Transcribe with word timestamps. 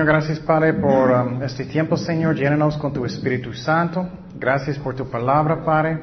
Señor, 0.00 0.14
gracias 0.14 0.38
Padre 0.38 0.72
por 0.72 1.10
um, 1.10 1.42
este 1.42 1.66
tiempo, 1.66 1.94
Señor. 1.94 2.34
Llénanos 2.34 2.78
con 2.78 2.90
tu 2.90 3.04
Espíritu 3.04 3.52
Santo. 3.52 4.08
Gracias 4.34 4.78
por 4.78 4.94
tu 4.94 5.10
palabra, 5.10 5.62
Padre. 5.62 5.98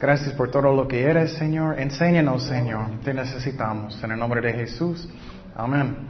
Gracias 0.00 0.32
por 0.32 0.50
todo 0.50 0.74
lo 0.74 0.88
que 0.88 1.02
eres, 1.02 1.34
Señor. 1.34 1.78
Enséñanos, 1.78 2.44
Señor. 2.44 2.86
Te 3.04 3.12
necesitamos. 3.12 4.02
En 4.02 4.12
el 4.12 4.18
nombre 4.18 4.40
de 4.40 4.54
Jesús. 4.54 5.06
Amén. 5.54 6.08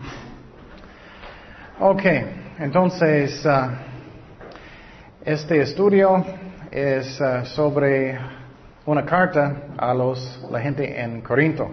Ok, 1.81 2.03
entonces, 2.61 3.45
uh, 3.45 3.69
este 5.25 5.61
estudio 5.63 6.25
es 6.71 7.21
uh, 7.21 7.45
sobre 7.47 8.17
una 8.87 9.05
carta 9.05 9.63
a 9.77 9.93
los, 9.93 10.41
la 10.53 10.61
gente 10.61 11.03
en 11.03 11.21
Corinto. 11.23 11.69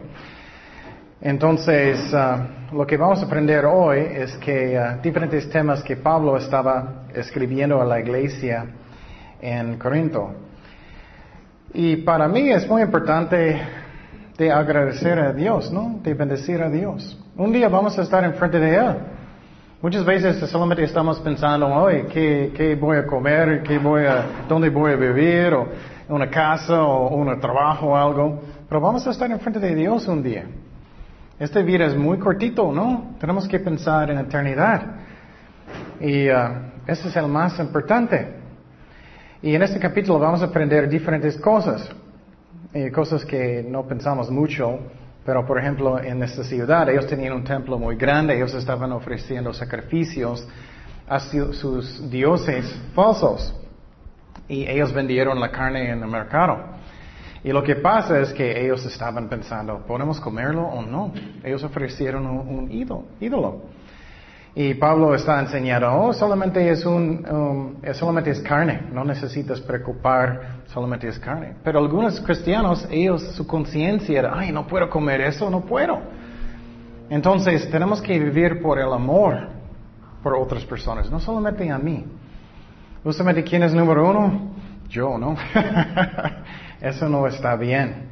Entonces, 1.26 2.14
uh, 2.14 2.76
lo 2.76 2.86
que 2.86 2.98
vamos 2.98 3.20
a 3.20 3.26
aprender 3.26 3.66
hoy 3.66 3.98
es 3.98 4.38
que 4.38 4.78
uh, 4.78 5.02
diferentes 5.02 5.50
temas 5.50 5.82
que 5.82 5.96
Pablo 5.96 6.38
estaba 6.38 7.08
escribiendo 7.16 7.82
a 7.82 7.86
la 7.86 8.00
iglesia 8.00 8.68
en 9.42 9.76
Corinto. 9.80 10.36
Y 11.74 11.96
para 11.96 12.28
mí 12.28 12.52
es 12.52 12.70
muy 12.70 12.84
importante 12.84 13.60
de 14.38 14.52
agradecer 14.52 15.18
a 15.18 15.34
Dios, 15.34 15.72
¿no? 15.72 16.00
De 16.04 16.14
bendecir 16.14 16.62
a 16.62 16.70
Dios. 16.70 17.20
Un 17.36 17.52
día 17.52 17.70
vamos 17.70 17.98
a 17.98 18.04
estar 18.04 18.24
enfrente 18.24 18.60
de 18.60 18.76
Él. 18.76 18.96
Muchas 19.82 20.06
veces 20.06 20.38
solamente 20.48 20.84
estamos 20.84 21.20
pensando, 21.22 21.66
hoy, 21.66 22.04
¿qué, 22.14 22.54
¿qué, 22.56 22.76
voy 22.76 22.98
a 22.98 23.08
comer? 23.08 23.64
¿Qué 23.64 23.80
voy 23.80 24.06
a, 24.06 24.44
¿Dónde 24.48 24.70
voy 24.70 24.92
a 24.92 24.96
vivir? 24.96 25.56
O 25.56 25.70
una 26.08 26.30
casa 26.30 26.84
o 26.84 27.16
un 27.16 27.40
trabajo 27.40 27.88
o 27.88 27.96
algo. 27.96 28.42
Pero 28.70 28.80
vamos 28.80 29.08
a 29.08 29.10
estar 29.10 29.32
enfrente 29.32 29.60
de 29.60 29.74
Dios 29.74 30.08
un 30.08 30.22
día. 30.22 30.46
Este 31.38 31.64
vida 31.64 31.86
es 31.86 31.98
muy 31.98 32.18
cortito, 32.18 32.72
¿no? 32.72 33.16
Tenemos 33.20 33.46
que 33.46 33.60
pensar 33.60 34.10
en 34.10 34.20
eternidad. 34.20 34.84
Y 36.00 36.30
uh, 36.30 36.72
ese 36.88 37.10
es 37.10 37.16
el 37.18 37.28
más 37.28 37.60
importante. 37.60 38.36
Y 39.42 39.54
en 39.54 39.62
este 39.62 39.78
capítulo 39.78 40.18
vamos 40.18 40.42
a 40.42 40.46
aprender 40.46 40.88
diferentes 40.88 41.36
cosas. 41.38 41.90
Eh, 42.74 42.90
cosas 42.90 43.26
que 43.26 43.66
no 43.68 43.86
pensamos 43.86 44.32
mucho. 44.32 44.80
Pero, 45.26 45.46
por 45.46 45.60
ejemplo, 45.60 46.00
en 46.00 46.24
esta 46.24 46.42
ciudad, 46.44 46.88
ellos 46.90 47.06
tenían 47.06 47.34
un 47.34 47.44
templo 47.44 47.78
muy 47.78 47.98
grande. 47.98 48.36
Ellos 48.36 48.54
estaban 48.54 48.94
ofreciendo 48.94 49.54
sacrificios 49.54 50.48
a 51.06 51.20
sus 51.20 52.10
dioses 52.10 52.66
falsos. 52.94 53.54
Y 54.48 54.66
ellos 54.68 54.94
vendieron 54.94 55.38
la 55.42 55.52
carne 55.52 55.92
en 55.92 56.02
el 56.02 56.08
mercado. 56.08 56.75
Y 57.46 57.52
lo 57.52 57.62
que 57.62 57.76
pasa 57.76 58.20
es 58.20 58.34
que 58.34 58.60
ellos 58.66 58.84
estaban 58.88 59.30
pensando, 59.30 59.86
¿podemos 59.86 60.20
comerlo 60.20 60.64
o 60.64 60.82
no? 60.82 61.14
Ellos 61.44 61.64
ofrecieron 61.64 62.26
un, 62.26 62.72
ídolo, 62.72 63.62
Y 64.56 64.74
Pablo 64.74 65.14
está 65.14 65.40
enseñando, 65.40 65.94
oh, 65.94 66.12
solamente 66.12 66.68
es 66.68 66.84
un, 66.88 67.24
um, 67.30 67.94
solamente 67.94 68.32
es 68.32 68.42
carne, 68.42 68.88
no 68.92 69.06
necesitas 69.06 69.62
preocupar, 69.62 70.64
solamente 70.66 71.08
es 71.08 71.20
carne. 71.20 71.54
Pero 71.64 71.78
algunos 71.78 72.20
cristianos, 72.20 72.88
ellos, 72.90 73.22
su 73.36 73.46
conciencia 73.46 74.18
era, 74.18 74.34
ay, 74.36 74.52
no 74.52 74.66
puedo 74.66 74.90
comer 74.90 75.22
eso, 75.22 75.48
no 75.48 75.62
puedo. 75.62 76.00
Entonces, 77.12 77.70
tenemos 77.70 78.02
que 78.02 78.18
vivir 78.18 78.60
por 78.60 78.80
el 78.80 78.92
amor 78.92 79.50
por 80.24 80.34
otras 80.34 80.66
personas, 80.66 81.12
no 81.12 81.20
solamente 81.20 81.70
a 81.70 81.78
mí. 81.78 82.06
Justamente, 83.04 83.44
¿quién 83.44 83.62
es 83.62 83.72
número 83.72 84.10
uno? 84.10 84.56
Yo, 84.90 85.16
¿no? 85.20 85.36
Eso 86.86 87.10
no 87.10 87.26
está 87.26 87.56
bien. 87.56 88.12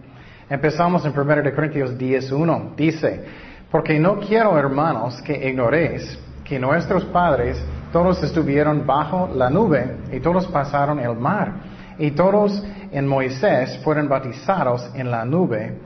Empezamos 0.50 1.06
en 1.06 1.12
1 1.12 1.56
Corintios 1.56 1.96
10.1. 1.96 2.76
Dice, 2.76 3.24
porque 3.70 4.00
no 4.00 4.20
quiero, 4.20 4.58
hermanos, 4.58 5.22
que 5.22 5.48
ignoréis 5.48 6.18
que 6.44 6.58
nuestros 6.58 7.06
padres 7.06 7.64
todos 7.92 8.24
estuvieron 8.24 8.84
bajo 8.84 9.30
la 9.36 9.52
nube 9.52 9.98
y 10.12 10.20
todos 10.20 10.48
pasaron 10.48 11.00
el 11.00 11.16
mar 11.16 11.54
y 12.00 12.10
todos 12.12 12.64
en 12.92 13.08
Moisés 13.08 13.80
fueron 13.84 14.10
bautizados 14.10 14.90
en 14.96 15.12
la 15.12 15.24
nube 15.24 15.78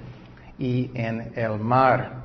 y 0.57 0.89
en 0.93 1.33
el 1.35 1.59
mar. 1.59 2.23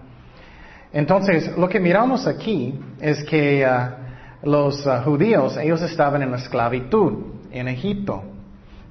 Entonces, 0.93 1.59
lo 1.59 1.69
que 1.69 1.81
miramos 1.81 2.28
aquí 2.28 2.78
es 3.01 3.25
que 3.25 3.67
uh, 3.67 4.49
los 4.49 4.87
uh, 4.87 5.03
judíos, 5.05 5.56
ellos 5.56 5.83
estaban 5.83 6.22
en 6.22 6.31
la 6.31 6.37
esclavitud 6.37 7.15
en 7.51 7.67
Egipto. 7.67 8.31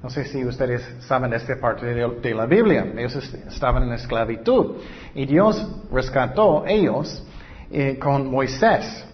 No 0.02 0.10
sé 0.10 0.24
si 0.24 0.44
ustedes 0.44 0.82
saben 1.06 1.32
esta 1.32 1.54
parte 1.60 1.86
de, 1.86 2.34
la 2.34 2.46
Biblia. 2.46 2.92
Ellos 2.96 3.14
estaban 3.46 3.84
en 3.84 3.92
esclavitud. 3.92 4.78
Y 5.14 5.26
Dios 5.26 5.64
rescató 5.92 6.64
ellos 6.66 7.24
eh, 7.70 7.98
con 8.00 8.28
Moisés. 8.28 9.06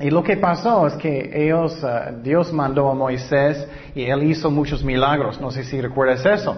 Y 0.00 0.10
lo 0.10 0.24
que 0.24 0.36
pasó 0.36 0.88
es 0.88 0.94
que 0.94 1.30
ellos, 1.32 1.80
uh, 1.84 2.22
Dios 2.22 2.52
mandó 2.52 2.90
a 2.90 2.94
Moisés 2.94 3.68
y 3.94 4.04
él 4.04 4.24
hizo 4.24 4.50
muchos 4.50 4.82
milagros. 4.82 5.40
No 5.40 5.52
sé 5.52 5.62
si 5.62 5.80
recuerdas 5.80 6.26
eso. 6.26 6.56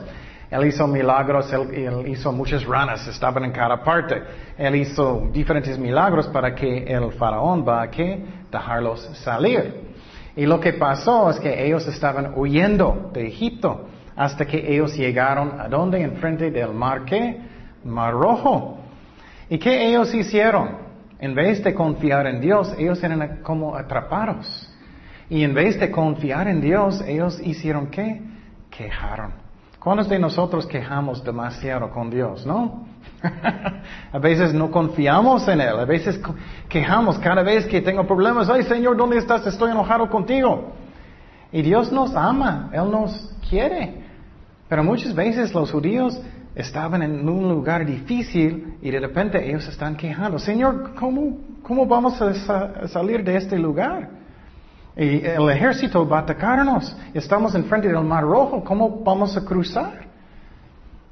Él 0.50 0.66
hizo 0.66 0.86
milagros, 0.86 1.52
él, 1.52 1.74
él, 1.74 2.08
hizo 2.08 2.32
muchas 2.32 2.64
ranas, 2.64 3.06
estaban 3.06 3.44
en 3.44 3.52
cada 3.52 3.82
parte. 3.82 4.22
Él 4.56 4.76
hizo 4.76 5.28
diferentes 5.30 5.78
milagros 5.78 6.26
para 6.28 6.54
que 6.54 6.84
el 6.84 7.12
faraón 7.12 7.66
va 7.66 7.82
a 7.82 7.90
que 7.90 8.24
dejarlos 8.50 9.00
salir. 9.24 9.91
Y 10.36 10.46
lo 10.46 10.60
que 10.60 10.72
pasó 10.72 11.30
es 11.30 11.38
que 11.38 11.64
ellos 11.64 11.86
estaban 11.86 12.32
huyendo 12.36 13.10
de 13.12 13.26
Egipto 13.26 13.86
hasta 14.16 14.46
que 14.46 14.72
ellos 14.72 14.96
llegaron 14.96 15.60
a 15.60 15.68
donde 15.68 16.00
enfrente 16.02 16.50
del 16.50 16.72
mar 16.72 17.04
qué? 17.04 17.40
Mar 17.84 18.12
Rojo. 18.12 18.78
¿Y 19.48 19.58
qué 19.58 19.88
ellos 19.88 20.14
hicieron? 20.14 20.82
En 21.18 21.34
vez 21.34 21.62
de 21.62 21.74
confiar 21.74 22.26
en 22.26 22.40
Dios, 22.40 22.74
ellos 22.78 23.02
eran 23.02 23.40
como 23.42 23.76
atrapados. 23.76 24.68
Y 25.28 25.44
en 25.44 25.54
vez 25.54 25.78
de 25.78 25.90
confiar 25.90 26.48
en 26.48 26.60
Dios, 26.60 27.02
ellos 27.06 27.40
hicieron 27.40 27.88
qué? 27.88 28.20
Quejaron. 28.70 29.32
¿Cuántos 29.78 30.08
de 30.08 30.18
nosotros 30.18 30.66
quejamos 30.66 31.24
demasiado 31.24 31.90
con 31.90 32.10
Dios, 32.10 32.46
no? 32.46 32.86
a 34.12 34.18
veces 34.18 34.52
no 34.52 34.70
confiamos 34.70 35.46
en 35.48 35.60
Él, 35.60 35.78
a 35.78 35.84
veces 35.84 36.20
quejamos 36.68 37.18
cada 37.18 37.42
vez 37.42 37.66
que 37.66 37.80
tengo 37.80 38.06
problemas, 38.06 38.48
ay 38.48 38.62
Señor, 38.64 38.96
¿dónde 38.96 39.18
estás? 39.18 39.46
Estoy 39.46 39.70
enojado 39.70 40.08
contigo. 40.08 40.72
Y 41.52 41.62
Dios 41.62 41.92
nos 41.92 42.14
ama, 42.16 42.70
Él 42.72 42.90
nos 42.90 43.34
quiere. 43.48 44.02
Pero 44.68 44.82
muchas 44.82 45.14
veces 45.14 45.52
los 45.52 45.70
judíos 45.70 46.18
estaban 46.54 47.02
en 47.02 47.28
un 47.28 47.48
lugar 47.48 47.84
difícil 47.84 48.78
y 48.80 48.90
de 48.90 49.00
repente 49.00 49.46
ellos 49.46 49.66
están 49.68 49.96
quejando, 49.96 50.38
Señor, 50.38 50.94
¿cómo, 50.94 51.38
cómo 51.62 51.86
vamos 51.86 52.20
a, 52.20 52.88
salir 52.88 53.22
de 53.24 53.36
este 53.36 53.58
lugar? 53.58 54.10
Y 54.96 55.24
el 55.24 55.48
ejército 55.50 56.06
va 56.06 56.18
a 56.18 56.22
atacarnos, 56.22 56.96
estamos 57.14 57.54
enfrente 57.54 57.88
del 57.88 58.02
mar 58.02 58.24
rojo, 58.24 58.62
¿cómo 58.62 59.02
vamos 59.02 59.36
a 59.36 59.44
cruzar? 59.44 60.11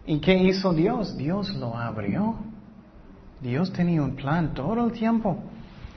¿Y 0.07 0.21
qué 0.21 0.35
hizo 0.35 0.73
Dios? 0.73 1.17
Dios 1.17 1.55
lo 1.55 1.77
abrió. 1.77 2.37
Dios 3.41 3.73
tenía 3.73 4.03
un 4.03 4.17
plan 4.17 4.55
todo 4.55 4.85
el 4.87 4.93
tiempo. 4.93 5.39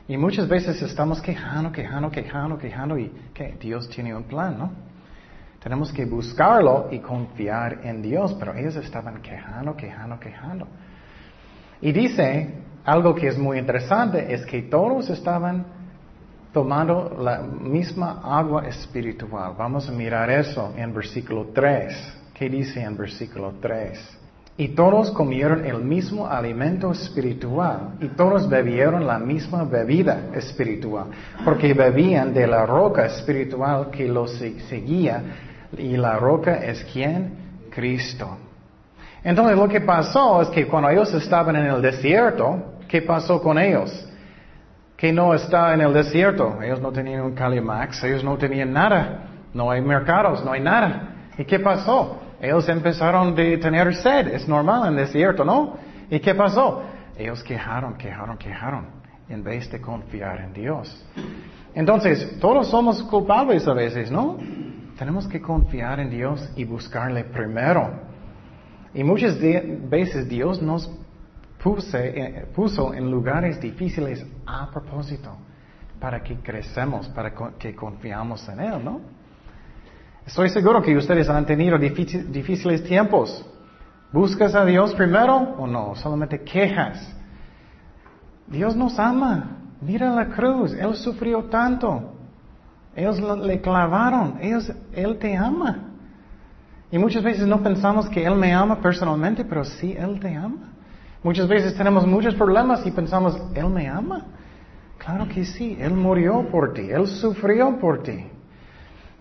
Y 0.08 0.18
muchas 0.18 0.48
veces 0.48 0.82
estamos 0.82 1.22
quejando, 1.22 1.72
quejando, 1.72 2.12
quejando, 2.12 2.58
quejando 2.58 2.98
y 2.98 3.12
que 3.34 3.56
Dios 3.60 3.90
tiene 3.90 4.16
un 4.16 4.24
plan, 4.24 4.58
¿no? 4.58 4.72
Tenemos 5.62 5.94
que 5.94 6.06
buscarlo 6.06 6.90
y 6.92 7.00
confiar 7.00 7.80
en 7.84 8.02
Dios, 8.02 8.36
pero 8.38 8.54
ellos 8.54 8.76
estaban 8.76 9.22
quejando, 9.22 9.78
quejando, 9.78 10.20
quejando. 10.20 10.68
Y 11.80 11.94
dice, 11.94 12.54
algo 12.84 13.16
que 13.16 13.28
es 13.28 13.38
muy 13.38 13.60
interesante 13.60 14.34
es 14.34 14.46
que 14.46 14.64
todos 14.64 15.10
estaban 15.10 15.66
tomando 16.52 17.16
la 17.18 17.42
misma 17.42 18.22
agua 18.24 18.68
espiritual. 18.68 19.54
Vamos 19.58 19.88
a 19.88 19.94
mirar 19.94 20.30
eso 20.30 20.74
en 20.76 20.94
versículo 20.94 21.48
3. 21.54 22.23
¿Qué 22.44 22.50
dice 22.50 22.84
en 22.84 22.98
versículo 22.98 23.54
3? 23.62 24.18
Y 24.58 24.76
todos 24.76 25.12
comieron 25.12 25.64
el 25.64 25.78
mismo 25.78 26.28
alimento 26.28 26.92
espiritual 26.92 27.92
y 28.02 28.10
todos 28.10 28.50
bebieron 28.50 29.08
la 29.08 29.18
misma 29.18 29.64
bebida 29.64 30.26
espiritual, 30.34 31.06
porque 31.46 31.74
bebían 31.74 32.34
de 32.34 32.46
la 32.46 32.66
roca 32.66 33.06
espiritual 33.06 33.90
que 33.92 34.10
los 34.10 34.32
seguía 34.68 35.24
y 35.78 35.96
la 35.96 36.18
roca 36.18 36.56
es 36.56 36.84
quién? 36.92 37.70
Cristo. 37.70 38.38
Entonces 39.24 39.56
lo 39.56 39.70
que 39.70 39.80
pasó 39.80 40.42
es 40.42 40.50
que 40.50 40.68
cuando 40.68 40.90
ellos 40.90 41.14
estaban 41.14 41.56
en 41.56 41.68
el 41.68 41.82
desierto, 41.82 42.74
¿qué 42.90 43.04
pasó 43.04 43.42
con 43.42 43.58
ellos? 43.58 44.06
Que 44.98 45.14
no 45.14 45.34
está 45.34 45.74
en 45.74 45.80
el 45.80 45.94
desierto. 45.94 46.62
Ellos 46.62 46.82
no 46.82 46.92
tenían 46.92 47.22
un 47.22 47.36
Calimax, 47.36 48.04
ellos 48.04 48.22
no 48.22 48.38
tenían 48.38 48.74
nada. 48.74 49.30
No 49.54 49.72
hay 49.72 49.80
mercados, 49.80 50.44
no 50.44 50.52
hay 50.52 50.60
nada. 50.60 51.30
¿Y 51.38 51.46
qué 51.46 51.58
pasó? 51.58 52.20
Ellos 52.44 52.68
empezaron 52.68 53.32
a 53.32 53.36
tener 53.36 53.96
sed, 53.96 54.28
es 54.28 54.50
normal 54.50 54.90
en 54.90 55.00
el 55.00 55.06
desierto, 55.06 55.46
¿no? 55.46 55.78
¿Y 56.10 56.20
qué 56.20 56.36
pasó? 56.36 56.84
Ellos 57.18 57.42
quejaron, 57.42 57.94
quejaron, 57.94 58.38
quejaron, 58.38 58.88
en 59.30 59.46
vez 59.46 59.72
de 59.72 59.80
confiar 59.80 60.42
en 60.42 60.52
Dios. 60.52 61.06
Entonces, 61.74 62.38
todos 62.42 62.68
somos 62.68 63.02
culpables 63.04 63.66
a 63.66 63.74
veces, 63.74 64.12
¿no? 64.12 64.38
Tenemos 64.98 65.26
que 65.26 65.42
confiar 65.42 66.02
en 66.02 66.10
Dios 66.10 66.52
y 66.58 66.66
buscarle 66.66 67.24
primero. 67.24 67.90
Y 68.94 69.06
muchas 69.06 69.40
veces 69.40 70.28
Dios 70.28 70.62
nos 70.62 70.92
eh, 71.94 72.46
puso 72.54 72.94
en 72.94 73.10
lugares 73.10 73.62
difíciles 73.62 74.26
a 74.46 74.70
propósito, 74.70 75.38
para 75.98 76.22
que 76.22 76.36
crecemos, 76.42 77.08
para 77.08 77.34
que 77.58 77.74
confiamos 77.74 78.50
en 78.50 78.60
Él, 78.60 78.84
¿no? 78.84 79.23
Estoy 80.26 80.50
seguro 80.50 80.82
que 80.82 80.96
ustedes 80.96 81.30
han 81.30 81.46
tenido 81.46 81.78
difíciles 81.78 82.84
tiempos. 82.84 83.46
¿Buscas 84.12 84.56
a 84.56 84.64
Dios 84.64 84.94
primero 84.94 85.36
o 85.36 85.68
no? 85.68 85.96
Solamente 85.96 86.42
quejas. 86.42 87.14
Dios 88.48 88.76
nos 88.76 88.98
ama. 89.00 89.58
Mira 89.82 90.14
la 90.14 90.28
cruz. 90.28 90.74
Él 90.74 90.96
sufrió 90.96 91.44
tanto. 91.46 92.14
Ellos 92.96 93.20
le 93.20 93.60
clavaron. 93.60 94.40
él 94.42 95.18
te 95.20 95.36
ama. 95.36 95.90
Y 96.94 97.00
muchas 97.00 97.24
veces 97.24 97.48
no 97.48 97.64
pensamos 97.64 98.08
que 98.08 98.24
Él 98.24 98.36
me 98.36 98.54
ama 98.54 98.80
personalmente, 98.80 99.44
pero 99.44 99.66
sí, 99.66 99.96
Él 99.98 100.20
te 100.20 100.36
ama. 100.36 100.74
Muchas 101.24 101.48
veces 101.48 101.76
tenemos 101.76 102.06
muchos 102.06 102.36
problemas 102.36 102.86
y 102.86 102.92
pensamos, 102.92 103.36
Él 103.56 103.68
me 103.70 103.88
ama. 103.88 104.28
Claro 105.00 105.28
que 105.28 105.44
sí, 105.44 105.76
Él 105.80 105.96
murió 105.96 106.48
por 106.52 106.74
ti, 106.74 106.92
Él 106.92 107.08
sufrió 107.08 107.80
por 107.80 108.04
ti. 108.04 108.28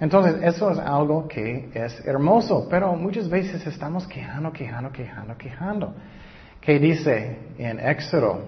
Entonces, 0.03 0.43
eso 0.43 0.73
es 0.73 0.81
algo 0.81 1.29
que 1.29 1.69
es 1.73 2.05
hermoso, 2.05 2.67
pero 2.69 2.93
muchas 2.97 3.29
veces 3.29 3.65
estamos 3.65 4.05
quejando, 4.09 4.53
quejando, 4.53 4.91
quejando, 4.91 5.39
quejando. 5.39 5.95
¿Qué 6.61 6.81
dice 6.81 7.39
en 7.57 7.79
Éxodo? 7.79 8.41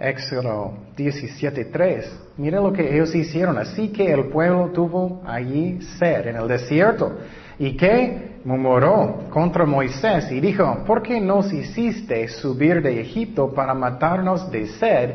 Éxodo 0.00 0.72
17.3. 0.96 2.06
Mira 2.38 2.60
lo 2.60 2.72
que 2.72 2.92
ellos 2.92 3.14
hicieron. 3.14 3.56
Así 3.56 3.90
que 3.90 4.12
el 4.12 4.30
pueblo 4.30 4.70
tuvo 4.72 5.22
allí 5.24 5.80
sed 6.00 6.26
en 6.26 6.34
el 6.34 6.48
desierto 6.48 7.18
y 7.60 7.76
que 7.76 8.40
murmuró 8.44 9.28
contra 9.30 9.64
Moisés 9.64 10.32
y 10.32 10.40
dijo, 10.40 10.82
¿por 10.84 11.04
qué 11.04 11.20
nos 11.20 11.52
hiciste 11.52 12.26
subir 12.26 12.82
de 12.82 13.00
Egipto 13.00 13.54
para 13.54 13.74
matarnos 13.74 14.50
de 14.50 14.66
sed 14.66 15.10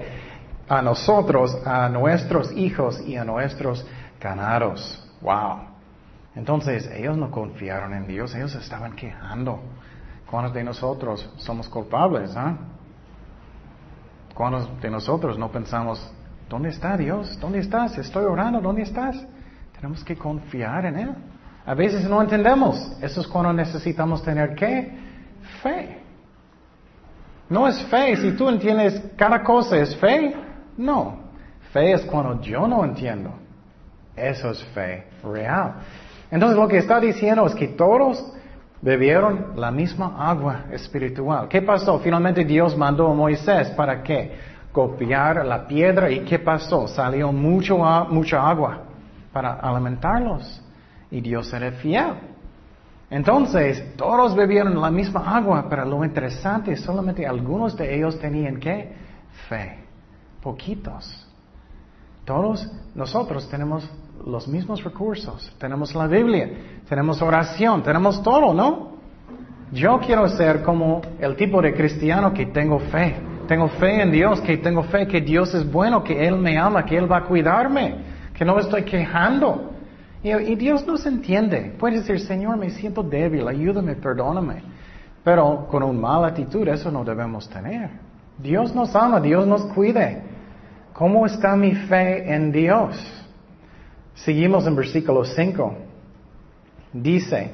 a 0.69 0.81
nosotros, 0.81 1.57
a 1.65 1.89
nuestros 1.89 2.53
hijos 2.53 3.03
y 3.05 3.17
a 3.17 3.25
nuestros 3.25 3.85
ganados? 4.21 5.03
Wow. 5.21 5.59
Entonces 6.35 6.89
ellos 6.93 7.17
no 7.17 7.31
confiaron 7.31 7.93
en 7.93 8.07
Dios, 8.07 8.35
ellos 8.35 8.53
estaban 8.55 8.95
quejando. 8.95 9.59
¿Cuántos 10.29 10.53
de 10.53 10.63
nosotros 10.63 11.29
somos 11.37 11.67
culpables? 11.67 12.35
Ah? 12.35 12.55
¿Cuántos 14.33 14.79
de 14.81 14.89
nosotros 14.91 15.39
no 15.39 15.49
pensamos, 15.51 16.11
¿dónde 16.47 16.69
está 16.69 16.95
Dios? 16.95 17.39
¿Dónde 17.39 17.59
estás? 17.59 17.97
Estoy 17.97 18.25
orando, 18.25 18.61
¿dónde 18.61 18.83
estás? 18.83 19.25
Tenemos 19.73 20.03
que 20.03 20.15
confiar 20.15 20.85
en 20.85 20.99
Él. 20.99 21.15
A 21.65 21.73
veces 21.73 22.07
no 22.07 22.21
entendemos. 22.21 22.97
Eso 23.01 23.21
es 23.21 23.27
cuando 23.27 23.51
necesitamos 23.51 24.21
tener 24.23 24.53
qué? 24.53 24.95
Fe. 25.63 26.03
No 27.49 27.67
es 27.67 27.81
fe. 27.87 28.15
Si 28.15 28.31
tú 28.31 28.47
entiendes 28.47 29.01
cada 29.15 29.43
cosa, 29.43 29.77
¿es 29.77 29.95
fe? 29.97 30.35
No. 30.77 31.17
Fe 31.73 31.93
es 31.93 32.05
cuando 32.05 32.41
yo 32.41 32.67
no 32.67 32.85
entiendo. 32.85 33.33
Eso 34.17 34.49
es 34.49 34.63
fe 34.73 35.05
real. 35.23 35.75
Entonces 36.31 36.57
lo 36.57 36.67
que 36.67 36.79
está 36.79 36.99
diciendo 36.99 37.45
es 37.45 37.55
que 37.55 37.67
todos 37.69 38.33
bebieron 38.81 39.53
la 39.55 39.71
misma 39.71 40.15
agua 40.17 40.65
espiritual. 40.71 41.47
¿Qué 41.47 41.61
pasó? 41.61 41.99
Finalmente 41.99 42.43
Dios 42.43 42.75
mandó 42.75 43.11
a 43.11 43.13
Moisés 43.13 43.69
para 43.69 44.01
qué? 44.01 44.35
Copiar 44.71 45.45
la 45.45 45.67
piedra 45.67 46.09
y 46.11 46.19
¿qué 46.21 46.39
pasó? 46.39 46.87
Salió 46.87 47.31
mucho, 47.31 47.77
mucha 48.09 48.47
agua 48.47 48.83
para 49.31 49.53
alimentarlos 49.53 50.61
y 51.09 51.21
Dios 51.21 51.51
era 51.53 51.71
fiel. 51.71 52.13
Entonces, 53.09 53.95
todos 53.95 54.35
bebieron 54.35 54.79
la 54.81 54.91
misma 54.91 55.37
agua, 55.37 55.67
pero 55.69 55.85
lo 55.85 56.03
interesante 56.03 56.73
es 56.73 56.81
solamente 56.81 57.25
algunos 57.25 57.77
de 57.77 57.95
ellos 57.95 58.19
tenían 58.19 58.59
qué? 58.59 58.93
Fe. 59.47 59.79
Poquitos. 60.41 61.25
Todos 62.25 62.69
nosotros 62.93 63.49
tenemos 63.49 63.89
los 64.25 64.47
mismos 64.47 64.83
recursos. 64.83 65.53
Tenemos 65.57 65.93
la 65.95 66.07
Biblia, 66.07 66.49
tenemos 66.87 67.21
oración, 67.21 67.83
tenemos 67.83 68.21
todo, 68.23 68.53
¿no? 68.53 68.97
Yo 69.71 69.99
quiero 69.99 70.27
ser 70.29 70.63
como 70.63 71.01
el 71.19 71.35
tipo 71.35 71.61
de 71.61 71.73
cristiano 71.73 72.33
que 72.33 72.47
tengo 72.47 72.79
fe. 72.79 73.15
Tengo 73.47 73.67
fe 73.69 74.01
en 74.01 74.11
Dios, 74.11 74.41
que 74.41 74.57
tengo 74.57 74.83
fe 74.83 75.07
que 75.07 75.21
Dios 75.21 75.53
es 75.53 75.69
bueno, 75.69 76.03
que 76.03 76.27
Él 76.27 76.37
me 76.37 76.57
ama, 76.57 76.85
que 76.85 76.97
Él 76.97 77.09
va 77.09 77.17
a 77.17 77.23
cuidarme, 77.23 77.95
que 78.33 78.43
no 78.43 78.55
me 78.55 78.61
estoy 78.61 78.83
quejando. 78.83 79.71
Y, 80.23 80.55
Dios 80.55 80.85
nos 80.85 81.05
entiende. 81.05 81.75
Puede 81.79 81.97
decir, 81.97 82.19
Señor, 82.19 82.57
me 82.57 82.69
siento 82.71 83.03
débil, 83.03 83.47
ayúdame, 83.47 83.95
perdóname. 83.95 84.61
Pero 85.23 85.67
con 85.69 85.83
una 85.83 85.99
mala 85.99 86.27
actitud 86.27 86.67
eso 86.67 86.91
no 86.91 87.03
debemos 87.03 87.49
tener. 87.49 87.89
Dios 88.37 88.73
nos 88.75 88.95
ama, 88.95 89.19
Dios 89.19 89.47
nos 89.47 89.63
cuide. 89.73 90.21
¿Cómo 90.93 91.25
está 91.25 91.55
mi 91.55 91.73
fe 91.73 92.33
en 92.33 92.51
Dios? 92.51 93.26
Seguimos 94.23 94.65
en 94.65 94.75
versículo 94.75 95.23
5. 95.23 95.75
Dice, 96.93 97.51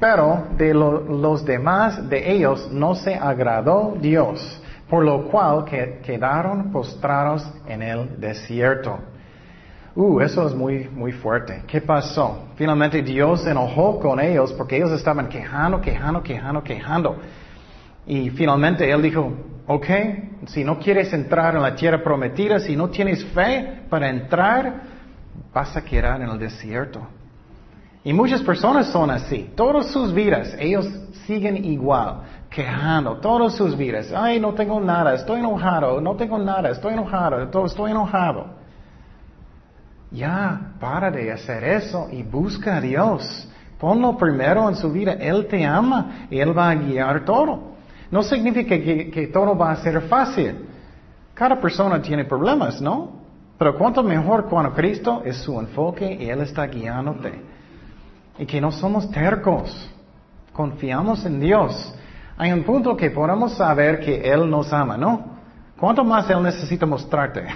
pero 0.00 0.46
de 0.56 0.72
los 0.72 1.44
demás 1.44 2.08
de 2.08 2.32
ellos 2.32 2.70
no 2.72 2.94
se 2.94 3.14
agradó 3.14 3.96
Dios, 4.00 4.62
por 4.88 5.04
lo 5.04 5.28
cual 5.28 5.64
quedaron 5.64 6.70
postrados 6.70 7.46
en 7.66 7.82
el 7.82 8.20
desierto. 8.20 8.98
Uh, 9.94 10.20
eso 10.20 10.46
es 10.46 10.54
muy, 10.54 10.88
muy 10.88 11.10
fuerte. 11.10 11.64
¿Qué 11.66 11.80
pasó? 11.80 12.50
Finalmente 12.54 13.02
Dios 13.02 13.42
se 13.42 13.50
enojó 13.50 13.98
con 13.98 14.20
ellos 14.20 14.52
porque 14.52 14.76
ellos 14.76 14.92
estaban 14.92 15.28
quejando, 15.28 15.80
quejando, 15.80 16.22
quejando, 16.22 16.62
quejando. 16.62 17.16
Y 18.06 18.30
finalmente 18.30 18.88
Él 18.88 19.02
dijo, 19.02 19.32
ok, 19.66 19.86
si 20.46 20.62
no 20.62 20.78
quieres 20.78 21.12
entrar 21.12 21.56
en 21.56 21.62
la 21.62 21.74
tierra 21.74 22.02
prometida, 22.02 22.60
si 22.60 22.76
no 22.76 22.88
tienes 22.88 23.24
fe 23.26 23.82
para 23.90 24.08
entrar, 24.08 24.97
vas 25.52 25.76
a 25.76 25.84
quedar 25.84 26.20
en 26.20 26.28
el 26.28 26.38
desierto. 26.38 27.00
Y 28.04 28.12
muchas 28.12 28.42
personas 28.42 28.86
son 28.88 29.10
así. 29.10 29.50
Todas 29.54 29.88
sus 29.88 30.14
vidas, 30.14 30.54
ellos 30.58 30.88
siguen 31.26 31.64
igual, 31.64 32.20
quejando, 32.48 33.16
todas 33.16 33.54
sus 33.54 33.76
vidas. 33.76 34.12
Ay, 34.16 34.40
no 34.40 34.54
tengo 34.54 34.80
nada, 34.80 35.14
estoy 35.14 35.40
enojado, 35.40 36.00
no 36.00 36.14
tengo 36.16 36.38
nada, 36.38 36.70
estoy 36.70 36.94
enojado, 36.94 37.42
estoy 37.66 37.90
enojado. 37.90 38.46
Ya, 40.10 40.72
para 40.80 41.10
de 41.10 41.30
hacer 41.32 41.64
eso 41.64 42.08
y 42.10 42.22
busca 42.22 42.76
a 42.76 42.80
Dios. 42.80 43.48
Ponlo 43.78 44.16
primero 44.16 44.68
en 44.68 44.76
su 44.76 44.90
vida. 44.90 45.12
Él 45.12 45.46
te 45.46 45.64
ama 45.64 46.26
y 46.30 46.38
Él 46.38 46.56
va 46.56 46.70
a 46.70 46.74
guiar 46.74 47.24
todo. 47.24 47.74
No 48.10 48.22
significa 48.22 48.70
que, 48.70 49.10
que 49.10 49.26
todo 49.26 49.56
va 49.56 49.72
a 49.72 49.76
ser 49.76 50.00
fácil. 50.08 50.66
Cada 51.34 51.60
persona 51.60 52.00
tiene 52.00 52.24
problemas, 52.24 52.80
¿no? 52.80 53.17
Pero 53.58 53.76
cuanto 53.76 54.02
mejor 54.02 54.48
cuando 54.48 54.72
Cristo 54.72 55.22
es 55.24 55.36
su 55.38 55.58
enfoque 55.58 56.16
y 56.20 56.30
Él 56.30 56.40
está 56.42 56.66
guiándote. 56.66 57.42
Y 58.38 58.46
que 58.46 58.60
no 58.60 58.70
somos 58.70 59.10
tercos. 59.10 59.90
Confiamos 60.52 61.24
en 61.26 61.40
Dios. 61.40 61.94
Hay 62.36 62.52
un 62.52 62.62
punto 62.62 62.96
que 62.96 63.10
podemos 63.10 63.54
saber 63.54 63.98
que 63.98 64.30
Él 64.30 64.48
nos 64.48 64.72
ama, 64.72 64.96
¿no? 64.96 65.38
¿Cuánto 65.76 66.04
más 66.04 66.30
Él 66.30 66.42
necesita 66.42 66.86
mostrarte? 66.86 67.46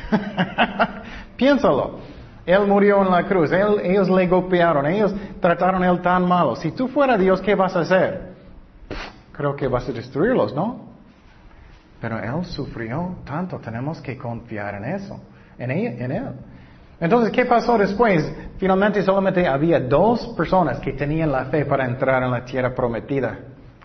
Piénsalo. 1.36 2.00
Él 2.44 2.66
murió 2.66 3.02
en 3.02 3.10
la 3.10 3.24
cruz, 3.24 3.52
ellos 3.52 4.08
le 4.08 4.26
golpearon, 4.26 4.86
ellos 4.86 5.14
trataron 5.40 5.82
a 5.84 5.88
él 5.88 6.00
tan 6.02 6.26
malo. 6.26 6.56
Si 6.56 6.72
tú 6.72 6.88
fuera 6.88 7.16
Dios, 7.16 7.40
¿qué 7.40 7.54
vas 7.54 7.76
a 7.76 7.80
hacer? 7.80 8.32
Creo 9.30 9.54
que 9.54 9.68
vas 9.68 9.88
a 9.88 9.92
destruirlos, 9.92 10.52
¿no? 10.52 10.92
Pero 12.00 12.18
Él 12.18 12.44
sufrió 12.44 13.14
tanto, 13.24 13.58
tenemos 13.58 14.00
que 14.00 14.18
confiar 14.18 14.74
en 14.74 14.86
eso, 14.86 15.20
en 15.62 16.12
él, 16.12 16.22
Entonces, 17.00 17.32
¿qué 17.32 17.44
pasó 17.44 17.78
después? 17.78 18.30
Finalmente 18.58 19.02
solamente 19.02 19.46
había 19.46 19.80
dos 19.80 20.28
personas 20.36 20.78
que 20.80 20.92
tenían 20.92 21.32
la 21.32 21.46
fe 21.46 21.64
para 21.64 21.84
entrar 21.84 22.22
en 22.22 22.30
la 22.30 22.44
tierra 22.44 22.74
prometida. 22.74 23.38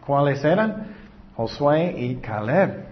¿Cuáles 0.06 0.44
eran? 0.44 0.96
Josué 1.36 1.94
y 1.98 2.16
Caleb. 2.16 2.86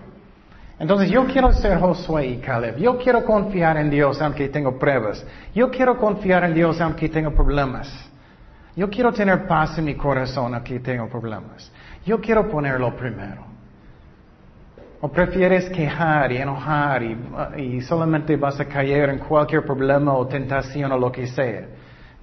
Entonces 0.77 1.09
yo 1.09 1.25
quiero 1.25 1.53
ser 1.53 1.79
Josué 1.79 2.27
y 2.27 2.37
Caleb. 2.37 2.77
Yo 2.77 2.97
quiero 2.97 3.23
confiar 3.23 3.77
en 3.77 3.89
Dios 3.89 4.21
aunque 4.21 4.49
tengo 4.49 4.77
pruebas. 4.77 5.25
Yo 5.53 5.71
quiero 5.71 5.97
confiar 5.97 6.43
en 6.43 6.53
Dios 6.53 6.81
aunque 6.81 7.07
tengo 7.09 7.31
problemas. 7.31 7.89
Yo 8.75 8.89
quiero 8.89 9.13
tener 9.13 9.47
paz 9.47 9.77
en 9.77 9.85
mi 9.85 9.95
corazón 9.95 10.53
aunque 10.53 10.79
tengo 10.79 11.07
problemas. 11.07 11.71
Yo 12.05 12.19
quiero 12.19 12.49
ponerlo 12.49 12.95
primero. 12.95 13.54
¿O 15.05 15.11
prefieres 15.11 15.69
quejar 15.69 16.31
y 16.31 16.37
enojar 16.37 17.03
y, 17.03 17.15
y 17.57 17.81
solamente 17.81 18.35
vas 18.37 18.59
a 18.59 18.65
caer 18.65 19.09
en 19.09 19.19
cualquier 19.19 19.63
problema 19.63 20.15
o 20.15 20.25
tentación 20.25 20.91
o 20.91 20.97
lo 20.97 21.11
que 21.11 21.27
sea? 21.27 21.67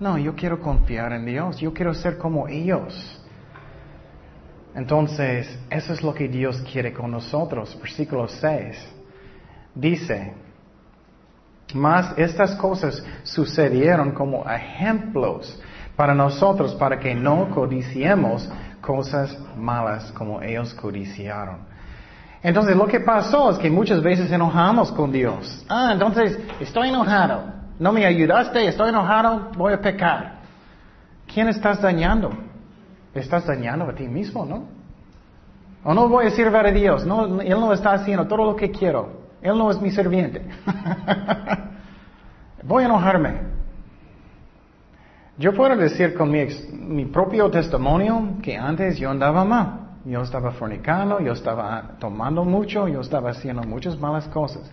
No, 0.01 0.19
yo 0.19 0.35
quiero 0.35 0.59
confiar 0.59 1.13
en 1.13 1.25
Dios. 1.25 1.61
Yo 1.61 1.73
quiero 1.73 1.95
ser 1.95 2.19
como 2.19 2.49
ellos. 2.49 2.93
Entonces, 4.75 5.57
eso 5.71 5.93
es 5.93 6.03
lo 6.03 6.13
que 6.13 6.27
Dios 6.27 6.61
quiere 6.73 6.93
con 6.93 7.13
nosotros. 7.13 7.79
Versículo 7.81 8.27
6 8.27 8.77
dice, 9.77 10.33
mas 11.75 12.19
estas 12.19 12.57
cosas 12.57 13.01
sucedieron 13.23 14.11
como 14.11 14.45
ejemplos 14.51 15.63
para 15.95 16.17
nosotros, 16.17 16.75
para 16.75 16.99
que 16.99 17.15
no 17.15 17.49
codiciemos 17.51 18.51
cosas 18.81 19.39
malas 19.57 20.11
como 20.11 20.43
ellos 20.43 20.75
codiciaron. 20.75 21.71
Entonces 22.43 22.77
lo 22.77 22.87
que 22.87 23.01
pasó 23.01 23.51
es 23.51 23.59
que 23.59 23.71
muchas 23.71 24.03
veces 24.03 24.31
enojamos 24.33 24.91
con 24.93 25.13
Dios. 25.13 25.65
Ah, 25.69 25.91
entonces 25.93 26.39
estoy 26.61 26.89
enojado. 26.89 27.45
No 27.79 27.93
me 27.93 28.05
ayudaste, 28.05 28.67
estoy 28.67 28.89
enojado, 28.89 29.51
voy 29.57 29.73
a 29.73 29.81
pecar. 29.81 30.41
¿Quién 31.33 31.49
estás 31.49 31.81
dañando? 31.81 32.31
Estás 33.15 33.47
dañando 33.47 33.87
a 33.89 33.95
ti 33.95 34.09
mismo, 34.09 34.45
¿no? 34.45 34.65
O 35.85 35.95
no 35.95 36.09
voy 36.09 36.27
a 36.27 36.31
servir 36.31 36.57
a 36.57 36.71
Dios. 36.71 37.07
No, 37.07 37.41
él 37.41 37.61
no 37.61 37.73
está 37.73 37.93
haciendo 37.93 38.27
todo 38.27 38.45
lo 38.45 38.57
que 38.57 38.71
quiero. 38.71 39.23
Él 39.41 39.57
no 39.57 39.71
es 39.71 39.81
mi 39.81 39.91
serviente. 39.91 40.43
voy 42.63 42.85
a 42.85 42.87
enojarme. 42.87 43.53
Yo 45.39 45.53
puedo 45.55 45.75
decir 45.77 46.15
con 46.15 46.31
mi, 46.31 46.47
mi 46.73 47.07
propio 47.07 47.51
testimonio 47.51 48.37
que 48.43 48.57
antes 48.57 48.99
yo 48.99 49.11
andaba 49.11 49.45
mal. 49.45 49.82
Yo 50.05 50.23
estaba 50.23 50.51
fornicando, 50.53 51.21
yo 51.21 51.33
estaba 51.33 51.97
tomando 52.01 52.45
mucho, 52.45 52.89
yo 52.89 53.01
estaba 53.01 53.31
haciendo 53.31 53.63
muchas 53.63 53.99
malas 53.99 54.27
cosas. 54.29 54.69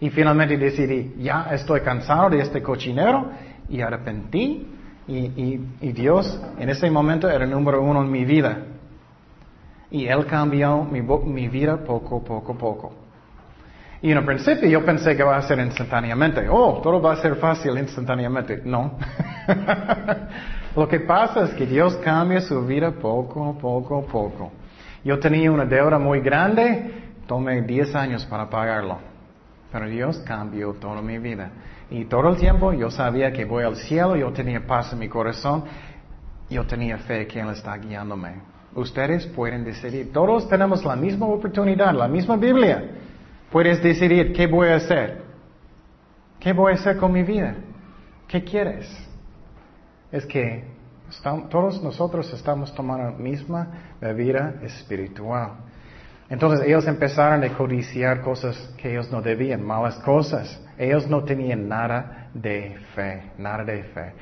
Y 0.00 0.10
finalmente 0.10 0.58
decidí, 0.58 1.14
ya 1.18 1.48
estoy 1.52 1.80
cansado 1.80 2.28
de 2.28 2.40
este 2.40 2.62
cochinero 2.62 3.30
y 3.68 3.80
arrepentí. 3.80 4.72
Y, 5.08 5.92
Dios 5.92 6.40
en 6.58 6.68
ese 6.68 6.90
momento 6.90 7.30
era 7.30 7.44
el 7.44 7.50
número 7.50 7.80
uno 7.80 8.02
en 8.02 8.10
mi 8.10 8.24
vida. 8.24 8.58
Y 9.90 10.06
Él 10.06 10.26
cambió 10.26 10.84
mi, 10.84 11.48
vida 11.48 11.78
poco, 11.78 12.22
poco, 12.22 12.58
poco. 12.58 12.92
Y 14.02 14.10
en 14.10 14.18
el 14.18 14.24
principio 14.26 14.68
yo 14.68 14.84
pensé 14.84 15.16
que 15.16 15.22
va 15.22 15.36
a 15.36 15.42
ser 15.42 15.58
instantáneamente. 15.60 16.46
Oh, 16.50 16.80
todo 16.82 17.00
va 17.00 17.14
a 17.14 17.16
ser 17.16 17.36
fácil 17.36 17.78
instantáneamente. 17.78 18.60
No. 18.64 18.98
Lo 20.76 20.86
que 20.86 21.00
pasa 21.00 21.44
es 21.44 21.54
que 21.54 21.64
Dios 21.64 21.96
cambia 22.04 22.40
su 22.42 22.66
vida 22.66 22.90
poco, 22.90 23.56
poco, 23.58 24.04
poco. 24.04 24.52
Yo 25.06 25.20
tenía 25.20 25.52
una 25.52 25.64
deuda 25.64 26.00
muy 26.00 26.18
grande, 26.18 26.90
tomé 27.28 27.62
10 27.62 27.94
años 27.94 28.26
para 28.26 28.50
pagarlo. 28.50 28.98
Pero 29.70 29.88
Dios 29.88 30.18
cambió 30.26 30.72
toda 30.72 31.00
mi 31.00 31.18
vida. 31.18 31.48
Y 31.88 32.06
todo 32.06 32.30
el 32.30 32.36
tiempo 32.36 32.72
yo 32.72 32.90
sabía 32.90 33.30
que 33.30 33.44
voy 33.44 33.62
al 33.62 33.76
cielo, 33.76 34.16
yo 34.16 34.32
tenía 34.32 34.66
paz 34.66 34.92
en 34.92 34.98
mi 34.98 35.08
corazón, 35.08 35.62
yo 36.50 36.66
tenía 36.66 36.98
fe 36.98 37.24
que 37.28 37.38
Él 37.38 37.50
está 37.50 37.76
guiándome. 37.76 38.32
Ustedes 38.74 39.28
pueden 39.28 39.62
decidir. 39.62 40.12
Todos 40.12 40.48
tenemos 40.48 40.84
la 40.84 40.96
misma 40.96 41.26
oportunidad, 41.26 41.94
la 41.94 42.08
misma 42.08 42.36
Biblia. 42.36 42.82
Puedes 43.52 43.80
decidir 43.80 44.32
qué 44.32 44.48
voy 44.48 44.70
a 44.70 44.74
hacer. 44.74 45.22
¿Qué 46.40 46.52
voy 46.52 46.72
a 46.72 46.74
hacer 46.74 46.96
con 46.96 47.12
mi 47.12 47.22
vida? 47.22 47.54
¿Qué 48.26 48.42
quieres? 48.42 48.88
Es 50.10 50.26
que 50.26 50.64
todos 51.48 51.80
nosotros 51.80 52.32
estamos 52.32 52.74
tomando 52.74 53.04
la 53.04 53.16
misma 53.16 53.68
bebida 54.00 54.54
espiritual. 54.62 55.52
Entonces 56.28 56.66
ellos 56.66 56.86
empezaron 56.86 57.44
a 57.44 57.56
codiciar 57.56 58.20
cosas 58.20 58.56
que 58.76 58.90
ellos 58.90 59.10
no 59.10 59.22
debían, 59.22 59.62
malas 59.62 59.96
cosas. 60.00 60.60
Ellos 60.76 61.06
no 61.08 61.22
tenían 61.22 61.68
nada 61.68 62.28
de 62.34 62.76
fe, 62.94 63.22
nada 63.38 63.64
de 63.64 63.82
fe. 63.84 64.12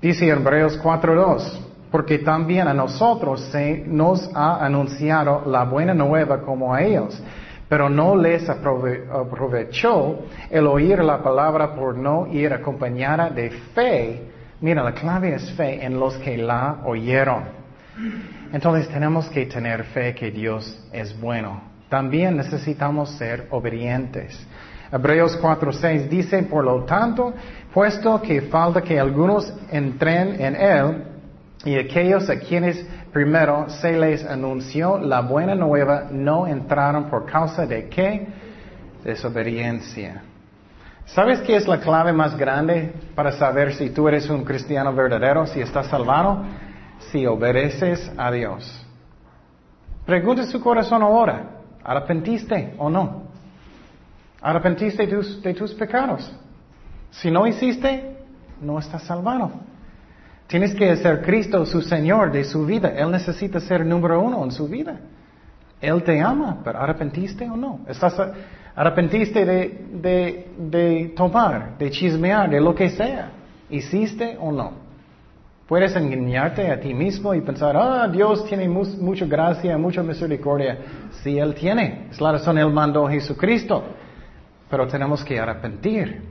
Dice 0.00 0.28
Hebreos 0.28 0.80
4.2, 0.82 1.60
porque 1.90 2.18
también 2.18 2.68
a 2.68 2.74
nosotros 2.74 3.40
se 3.50 3.84
nos 3.86 4.30
ha 4.34 4.64
anunciado 4.64 5.42
la 5.46 5.64
buena 5.64 5.92
nueva 5.92 6.40
como 6.40 6.72
a 6.72 6.82
ellos, 6.82 7.20
pero 7.68 7.88
no 7.88 8.16
les 8.16 8.48
aprovechó 8.48 10.20
el 10.48 10.66
oír 10.66 11.02
la 11.02 11.22
palabra 11.22 11.74
por 11.74 11.96
no 11.96 12.26
ir 12.28 12.52
acompañada 12.52 13.28
de 13.28 13.50
fe 13.74 14.30
Mira, 14.60 14.82
la 14.82 14.92
clave 14.92 15.34
es 15.34 15.50
fe 15.52 15.82
en 15.82 15.98
los 15.98 16.14
que 16.18 16.36
la 16.36 16.80
oyeron. 16.84 17.59
Entonces 18.52 18.88
tenemos 18.88 19.28
que 19.28 19.46
tener 19.46 19.84
fe 19.84 20.14
que 20.14 20.30
Dios 20.30 20.88
es 20.92 21.18
bueno. 21.18 21.62
También 21.88 22.36
necesitamos 22.36 23.10
ser 23.10 23.46
obedientes. 23.50 24.46
Hebreos 24.92 25.38
4:6 25.40 26.08
dice, 26.08 26.42
por 26.44 26.64
lo 26.64 26.84
tanto, 26.84 27.32
puesto 27.72 28.20
que 28.20 28.42
falta 28.42 28.82
que 28.82 28.98
algunos 28.98 29.52
entren 29.70 30.40
en 30.40 30.56
Él, 30.56 31.04
y 31.64 31.76
aquellos 31.76 32.28
a 32.30 32.38
quienes 32.38 32.84
primero 33.12 33.68
se 33.68 33.92
les 33.92 34.24
anunció 34.24 34.98
la 34.98 35.20
buena 35.20 35.54
nueva 35.54 36.08
no 36.10 36.46
entraron 36.46 37.10
por 37.10 37.26
causa 37.26 37.66
de 37.66 37.88
qué? 37.88 38.26
Desobediencia. 39.04 40.22
¿Sabes 41.06 41.40
qué 41.40 41.56
es 41.56 41.66
la 41.66 41.80
clave 41.80 42.12
más 42.12 42.36
grande 42.36 42.92
para 43.14 43.32
saber 43.32 43.74
si 43.74 43.90
tú 43.90 44.08
eres 44.08 44.30
un 44.30 44.44
cristiano 44.44 44.94
verdadero, 44.94 45.46
si 45.46 45.60
estás 45.60 45.88
salvado? 45.88 46.44
Si 47.10 47.26
obedeces 47.26 48.10
a 48.16 48.30
Dios. 48.30 48.86
Pregunta 50.06 50.44
su 50.44 50.60
corazón 50.60 51.02
ahora, 51.02 51.60
¿arrepentiste 51.82 52.74
o 52.78 52.88
no? 52.88 53.22
¿Arrepentiste 54.40 55.06
de 55.06 55.54
tus, 55.54 55.74
pecados? 55.74 56.32
Si 57.10 57.30
no 57.30 57.46
hiciste, 57.46 58.16
no 58.60 58.78
estás 58.78 59.02
salvado. 59.02 59.50
Tienes 60.46 60.74
que 60.74 60.96
ser 60.96 61.22
Cristo 61.22 61.64
su 61.66 61.82
Señor 61.82 62.32
de 62.32 62.44
su 62.44 62.64
vida. 62.64 62.88
Él 62.96 63.10
necesita 63.10 63.60
ser 63.60 63.84
número 63.84 64.20
uno 64.20 64.42
en 64.44 64.50
su 64.50 64.68
vida. 64.68 65.00
Él 65.80 66.02
te 66.02 66.20
ama, 66.20 66.58
pero 66.64 66.80
¿arrepentiste 66.80 67.48
o 67.48 67.56
no? 67.56 67.80
¿Estás, 67.86 68.14
Arrepentiste 68.74 69.44
de, 69.44 71.12
tomar, 71.16 71.76
de 71.76 71.90
chismear, 71.90 72.48
de 72.48 72.60
lo 72.60 72.74
que 72.74 72.88
sea. 72.90 73.30
¿Hiciste 73.68 74.36
o 74.40 74.52
no? 74.52 74.89
Puedes 75.70 75.94
engañarte 75.94 76.68
a 76.68 76.80
ti 76.80 76.92
mismo 76.92 77.32
y 77.32 77.42
pensar, 77.42 77.76
ah, 77.76 78.08
Dios 78.08 78.44
tiene 78.46 78.68
mucha 78.68 79.24
gracia, 79.24 79.78
mucha 79.78 80.02
misericordia. 80.02 80.78
Sí, 81.22 81.38
Él 81.38 81.54
tiene. 81.54 82.08
Es 82.10 82.20
la 82.20 82.32
razón 82.32 82.58
Él 82.58 82.72
mandó 82.72 83.06
a 83.06 83.10
Jesucristo. 83.12 83.84
Pero 84.68 84.88
tenemos 84.88 85.22
que 85.22 85.38
arrepentir. 85.38 86.24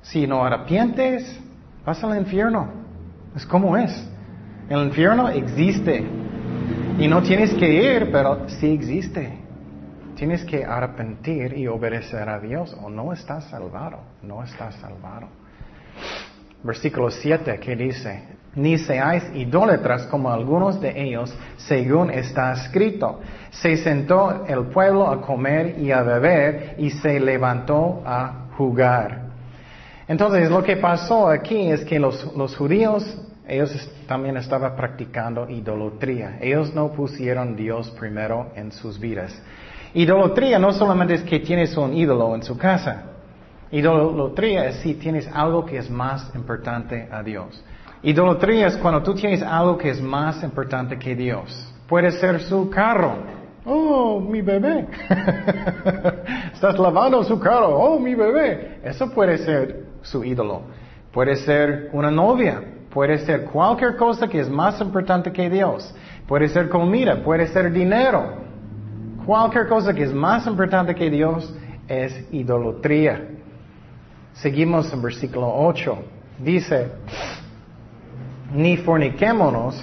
Si 0.00 0.28
no 0.28 0.44
arrepientes, 0.44 1.40
vas 1.84 2.04
al 2.04 2.16
infierno. 2.16 2.70
Es 3.34 3.44
como 3.44 3.76
es. 3.76 4.08
El 4.68 4.84
infierno 4.84 5.28
existe. 5.28 6.06
Y 7.00 7.08
no 7.08 7.22
tienes 7.22 7.52
que 7.52 7.68
ir, 7.68 8.12
pero 8.12 8.48
sí 8.48 8.68
existe. 8.68 9.40
Tienes 10.14 10.44
que 10.44 10.64
arrepentir 10.64 11.58
y 11.58 11.66
obedecer 11.66 12.28
a 12.28 12.38
Dios 12.38 12.76
o 12.80 12.90
no 12.90 13.12
estás 13.12 13.50
salvado, 13.50 13.98
no 14.22 14.44
estás 14.44 14.76
salvado. 14.76 15.26
Versículo 16.62 17.10
7 17.10 17.58
que 17.58 17.76
dice, 17.76 18.22
ni 18.56 18.78
seáis 18.78 19.22
idólatras 19.34 20.06
como 20.06 20.30
algunos 20.30 20.80
de 20.80 21.00
ellos, 21.00 21.32
según 21.58 22.10
está 22.10 22.52
escrito. 22.52 23.20
Se 23.50 23.76
sentó 23.76 24.44
el 24.46 24.66
pueblo 24.66 25.08
a 25.08 25.20
comer 25.20 25.78
y 25.78 25.92
a 25.92 26.02
beber 26.02 26.74
y 26.78 26.90
se 26.90 27.20
levantó 27.20 28.02
a 28.04 28.46
jugar. 28.56 29.26
Entonces 30.08 30.50
lo 30.50 30.62
que 30.62 30.76
pasó 30.76 31.28
aquí 31.28 31.70
es 31.70 31.84
que 31.84 31.98
los, 31.98 32.34
los 32.34 32.56
judíos, 32.56 33.04
ellos 33.46 33.90
también 34.08 34.36
estaban 34.38 34.74
practicando 34.74 35.48
idolatría. 35.48 36.38
Ellos 36.40 36.74
no 36.74 36.92
pusieron 36.92 37.56
Dios 37.56 37.90
primero 37.90 38.52
en 38.56 38.72
sus 38.72 38.98
vidas. 38.98 39.40
Idolatría 39.92 40.58
no 40.58 40.72
solamente 40.72 41.14
es 41.14 41.22
que 41.22 41.40
tienes 41.40 41.76
un 41.76 41.94
ídolo 41.94 42.34
en 42.34 42.42
su 42.42 42.56
casa. 42.56 43.15
Idolatría 43.70 44.66
es 44.66 44.76
si 44.76 44.94
tienes 44.94 45.28
algo 45.32 45.64
que 45.64 45.78
es 45.78 45.90
más 45.90 46.32
importante 46.34 47.08
a 47.10 47.22
Dios. 47.22 47.62
Idolatría 48.02 48.68
es 48.68 48.76
cuando 48.76 49.02
tú 49.02 49.14
tienes 49.14 49.42
algo 49.42 49.76
que 49.76 49.90
es 49.90 50.00
más 50.00 50.42
importante 50.42 50.98
que 50.98 51.16
Dios. 51.16 51.72
Puede 51.88 52.12
ser 52.12 52.40
su 52.40 52.70
carro. 52.70 53.16
Oh, 53.64 54.20
mi 54.20 54.42
bebé. 54.42 54.86
Estás 56.54 56.78
lavando 56.78 57.24
su 57.24 57.40
carro. 57.40 57.76
Oh, 57.76 57.98
mi 57.98 58.14
bebé. 58.14 58.80
Eso 58.84 59.10
puede 59.10 59.38
ser 59.38 59.86
su 60.02 60.22
ídolo. 60.22 60.62
Puede 61.12 61.34
ser 61.34 61.90
una 61.92 62.10
novia. 62.10 62.62
Puede 62.90 63.18
ser 63.18 63.44
cualquier 63.46 63.96
cosa 63.96 64.28
que 64.28 64.38
es 64.38 64.48
más 64.48 64.80
importante 64.80 65.32
que 65.32 65.50
Dios. 65.50 65.92
Puede 66.28 66.48
ser 66.48 66.68
comida. 66.68 67.24
Puede 67.24 67.48
ser 67.48 67.72
dinero. 67.72 68.34
Cualquier 69.26 69.66
cosa 69.66 69.92
que 69.92 70.04
es 70.04 70.12
más 70.12 70.46
importante 70.46 70.94
que 70.94 71.10
Dios 71.10 71.52
es 71.88 72.32
idolatría. 72.32 73.35
Seguimos 74.36 74.92
en 74.92 75.00
versículo 75.00 75.50
8. 75.50 75.98
Dice, 76.38 76.92
ni 78.52 78.76
forniquémonos, 78.76 79.82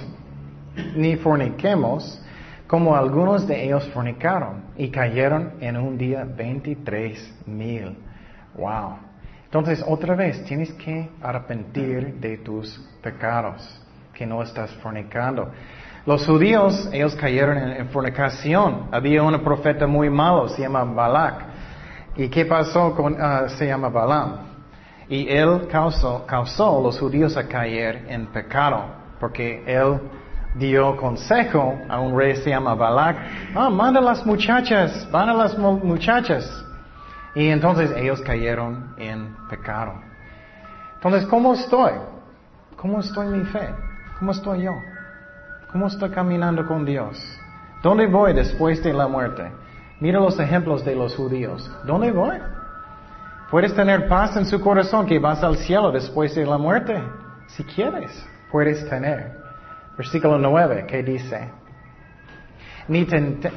ni 0.96 1.16
forniquemos, 1.16 2.22
como 2.68 2.96
algunos 2.96 3.48
de 3.48 3.66
ellos 3.66 3.88
fornicaron 3.94 4.64
y 4.78 4.90
cayeron 4.90 5.54
en 5.60 5.78
un 5.78 5.98
día 5.98 6.24
23 6.24 7.42
mil. 7.48 7.98
Wow. 8.56 8.98
Entonces, 9.46 9.84
otra 9.88 10.16
vez, 10.16 10.44
tienes 10.46 10.72
que 10.74 11.10
arrepentir 11.22 12.16
de 12.16 12.38
tus 12.38 12.80
pecados, 13.02 13.82
que 14.14 14.26
no 14.26 14.42
estás 14.42 14.72
fornicando. 14.76 15.52
Los 16.06 16.26
judíos, 16.26 16.90
ellos 16.92 17.16
cayeron 17.16 17.58
en, 17.58 17.88
fornicación. 17.90 18.90
Había 18.92 19.24
un 19.24 19.40
profeta 19.44 19.88
muy 19.88 20.10
malo, 20.10 20.50
se 20.50 20.62
llama 20.62 20.84
Balak. 20.84 21.53
¿Y 22.16 22.30
qué 22.30 22.46
pasó 22.46 22.96
con, 22.96 23.18
ah, 23.20 23.50
se 23.50 23.68
llama 23.68 23.90
Balaam? 23.90 24.38
Y 25.10 25.28
él 25.30 25.68
causó, 25.70 26.26
causó 26.26 26.82
los 26.82 27.00
judíos 27.00 27.36
a 27.38 27.48
caer 27.48 28.06
en 28.08 28.28
pecado, 28.28 28.86
porque 29.20 29.64
él 29.66 30.00
dio 30.56 30.96
consejo 30.96 31.80
a 31.90 32.00
un 32.00 32.18
rey 32.18 32.36
se 32.38 32.50
llama 32.52 32.76
Balak, 32.76 33.18
ah, 33.56 33.70
manda 33.70 34.00
a 34.00 34.04
las 34.04 34.26
muchachas, 34.26 35.10
van 35.12 35.30
a 35.30 35.34
las 35.34 35.58
muchachas. 35.58 36.66
Y 37.36 37.48
entonces 37.48 37.92
ellos 37.96 38.22
cayeron 38.22 38.94
en 38.98 39.36
pecado. 39.50 39.94
Entonces, 40.96 41.26
¿cómo 41.28 41.54
estoy? 41.54 41.94
¿Cómo 42.78 43.00
estoy 43.00 43.28
mi 43.28 43.44
fe? 43.46 43.74
¿Cómo 44.20 44.32
estoy 44.32 44.64
yo? 44.64 44.74
¿Cómo 45.72 45.88
estoy 45.88 46.12
caminando 46.12 46.66
con 46.68 46.86
Dios? 46.86 47.18
¿Dónde 47.82 48.06
voy 48.06 48.34
después 48.34 48.84
de 48.84 48.94
la 48.94 49.08
muerte? 49.08 49.52
Mira 50.04 50.20
los 50.20 50.38
ejemplos 50.38 50.84
de 50.84 50.98
los 50.98 51.16
judíos. 51.16 51.72
¿Dónde 51.86 52.12
voy? 52.12 52.36
Puedes 53.50 53.74
tener 53.74 54.10
paz 54.10 54.36
en 54.36 54.46
su 54.46 54.60
corazón 54.60 55.06
que 55.06 55.18
vas 55.18 55.42
al 55.42 55.56
cielo 55.56 55.94
después 55.94 56.36
de 56.36 56.46
la 56.46 56.58
muerte. 56.58 57.02
Si 57.48 57.64
quieres, 57.64 58.12
puedes 58.52 58.86
tener. 58.90 59.38
Versículo 59.98 60.38
9, 60.38 60.88
¿qué 60.90 61.04
dice? 61.04 61.50
Ni, 62.90 63.08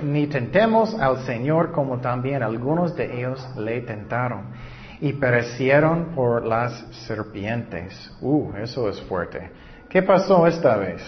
ni 0.04 0.28
tentemos 0.28 0.94
al 0.94 1.18
Señor 1.24 1.72
como 1.72 1.98
también 1.98 2.44
algunos 2.44 2.94
de 2.94 3.18
ellos 3.18 3.44
le 3.56 3.80
tentaron 3.80 4.52
y 5.00 5.14
perecieron 5.14 6.14
por 6.14 6.46
las 6.46 6.72
serpientes. 7.08 8.16
Uh, 8.20 8.52
eso 8.62 8.88
es 8.88 9.02
fuerte. 9.08 9.50
¿Qué 9.88 10.00
pasó 10.00 10.46
esta 10.46 10.76
vez? 10.76 11.02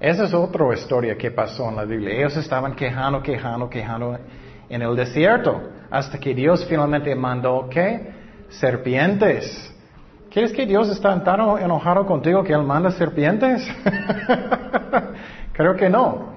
Esa 0.00 0.24
es 0.24 0.34
otra 0.34 0.74
historia 0.74 1.16
que 1.16 1.30
pasó 1.30 1.68
en 1.68 1.76
la 1.76 1.84
Biblia. 1.84 2.12
Ellos 2.12 2.36
estaban 2.36 2.74
quejando, 2.74 3.22
quejando, 3.22 3.70
quejando 3.70 4.18
en 4.70 4.80
el 4.80 4.96
desierto 4.96 5.60
hasta 5.90 6.18
que 6.18 6.32
Dios 6.32 6.64
finalmente 6.66 7.14
mandó, 7.14 7.68
¿qué? 7.68 8.12
Serpientes. 8.48 9.74
¿Quieres 10.30 10.52
que 10.52 10.64
Dios 10.64 10.88
está 10.88 11.22
tan 11.22 11.40
enojado 11.58 12.06
contigo 12.06 12.44
que 12.44 12.52
Él 12.52 12.62
manda 12.62 12.90
serpientes? 12.92 13.68
Creo 15.52 15.74
que 15.74 15.90
no. 15.90 16.30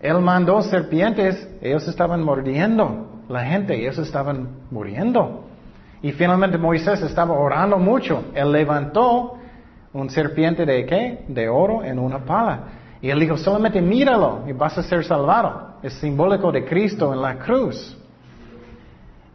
Él 0.00 0.20
mandó 0.20 0.62
serpientes, 0.62 1.48
ellos 1.60 1.86
estaban 1.88 2.22
mordiendo 2.22 3.22
la 3.28 3.44
gente, 3.44 3.74
ellos 3.74 3.98
estaban 3.98 4.48
muriendo. 4.70 5.46
Y 6.02 6.12
finalmente 6.12 6.58
Moisés 6.58 7.02
estaba 7.02 7.32
orando 7.34 7.78
mucho. 7.78 8.24
Él 8.34 8.52
levantó 8.52 9.38
un 9.94 10.10
serpiente 10.10 10.66
de 10.66 10.84
qué? 10.84 11.24
De 11.26 11.48
oro 11.48 11.82
en 11.82 11.98
una 11.98 12.18
pala. 12.18 12.60
Y 13.00 13.10
él 13.10 13.18
dijo, 13.18 13.36
solamente 13.36 13.80
míralo 13.80 14.44
y 14.46 14.52
vas 14.52 14.76
a 14.76 14.82
ser 14.82 15.04
salvado. 15.04 15.63
Es 15.84 15.92
simbólico 16.00 16.50
de 16.50 16.64
Cristo 16.64 17.12
en 17.12 17.22
la 17.22 17.38
cruz. 17.38 17.96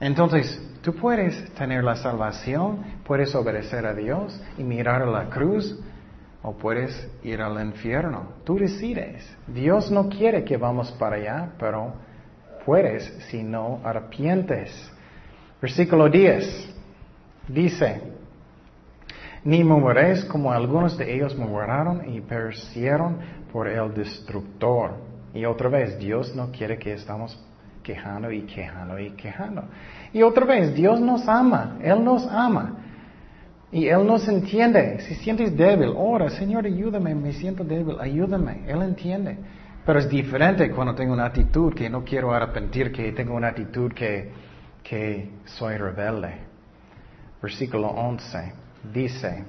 Entonces, 0.01 0.69
Tú 0.81 0.95
puedes 0.95 1.53
tener 1.55 1.83
la 1.83 1.95
salvación, 1.97 2.83
puedes 3.03 3.35
obedecer 3.35 3.85
a 3.85 3.93
Dios 3.93 4.41
y 4.57 4.63
mirar 4.63 5.01
a 5.01 5.05
la 5.05 5.29
cruz, 5.29 5.77
o 6.41 6.53
puedes 6.53 7.09
ir 7.21 7.41
al 7.41 7.61
infierno. 7.61 8.29
Tú 8.45 8.57
decides. 8.57 9.29
Dios 9.45 9.91
no 9.91 10.07
quiere 10.07 10.45
que 10.45 10.55
vamos 10.55 10.89
para 10.93 11.17
allá, 11.17 11.49
pero 11.59 11.93
puedes 12.65 13.03
si 13.29 13.43
no 13.43 13.81
arrepientes. 13.83 14.71
Versículo 15.61 16.07
10 16.07 16.75
dice, 17.49 18.01
ni 19.43 19.65
murmuréis 19.65 20.23
como 20.25 20.53
algunos 20.53 20.97
de 20.97 21.13
ellos 21.13 21.37
murmuraron 21.37 22.09
y 22.09 22.21
perecieron 22.21 23.17
por 23.51 23.67
el 23.67 23.93
destructor. 23.93 25.08
Y 25.33 25.45
otra 25.45 25.69
vez, 25.69 25.97
Dios 25.99 26.35
no 26.35 26.51
quiere 26.51 26.77
que 26.77 26.93
estamos 26.93 27.37
quejando 27.83 28.31
y 28.31 28.41
quejando 28.43 28.99
y 28.99 29.11
quejando. 29.11 29.63
Y 30.13 30.21
otra 30.21 30.45
vez, 30.45 30.73
Dios 30.73 30.99
nos 30.99 31.27
ama, 31.27 31.77
Él 31.81 32.03
nos 32.03 32.27
ama. 32.27 32.77
Y 33.71 33.87
Él 33.87 34.05
nos 34.05 34.27
entiende. 34.27 34.99
Si 35.01 35.15
sientes 35.15 35.55
débil, 35.55 35.93
ora, 35.95 36.29
Señor, 36.29 36.65
ayúdame, 36.65 37.13
me 37.13 37.33
siento 37.33 37.63
débil, 37.63 37.97
ayúdame. 37.99 38.63
Él 38.67 38.81
entiende. 38.81 39.37
Pero 39.85 39.99
es 39.99 40.09
diferente 40.09 40.69
cuando 40.71 40.95
tengo 40.95 41.13
una 41.13 41.25
actitud 41.25 41.73
que 41.73 41.89
no 41.89 42.03
quiero 42.03 42.33
arrepentir, 42.33 42.91
que 42.91 43.11
tengo 43.11 43.35
una 43.35 43.49
actitud 43.49 43.91
que, 43.93 44.31
que 44.83 45.29
soy 45.45 45.77
rebelde. 45.77 46.33
Versículo 47.41 47.87
11 47.87 48.53
dice, 48.93 49.45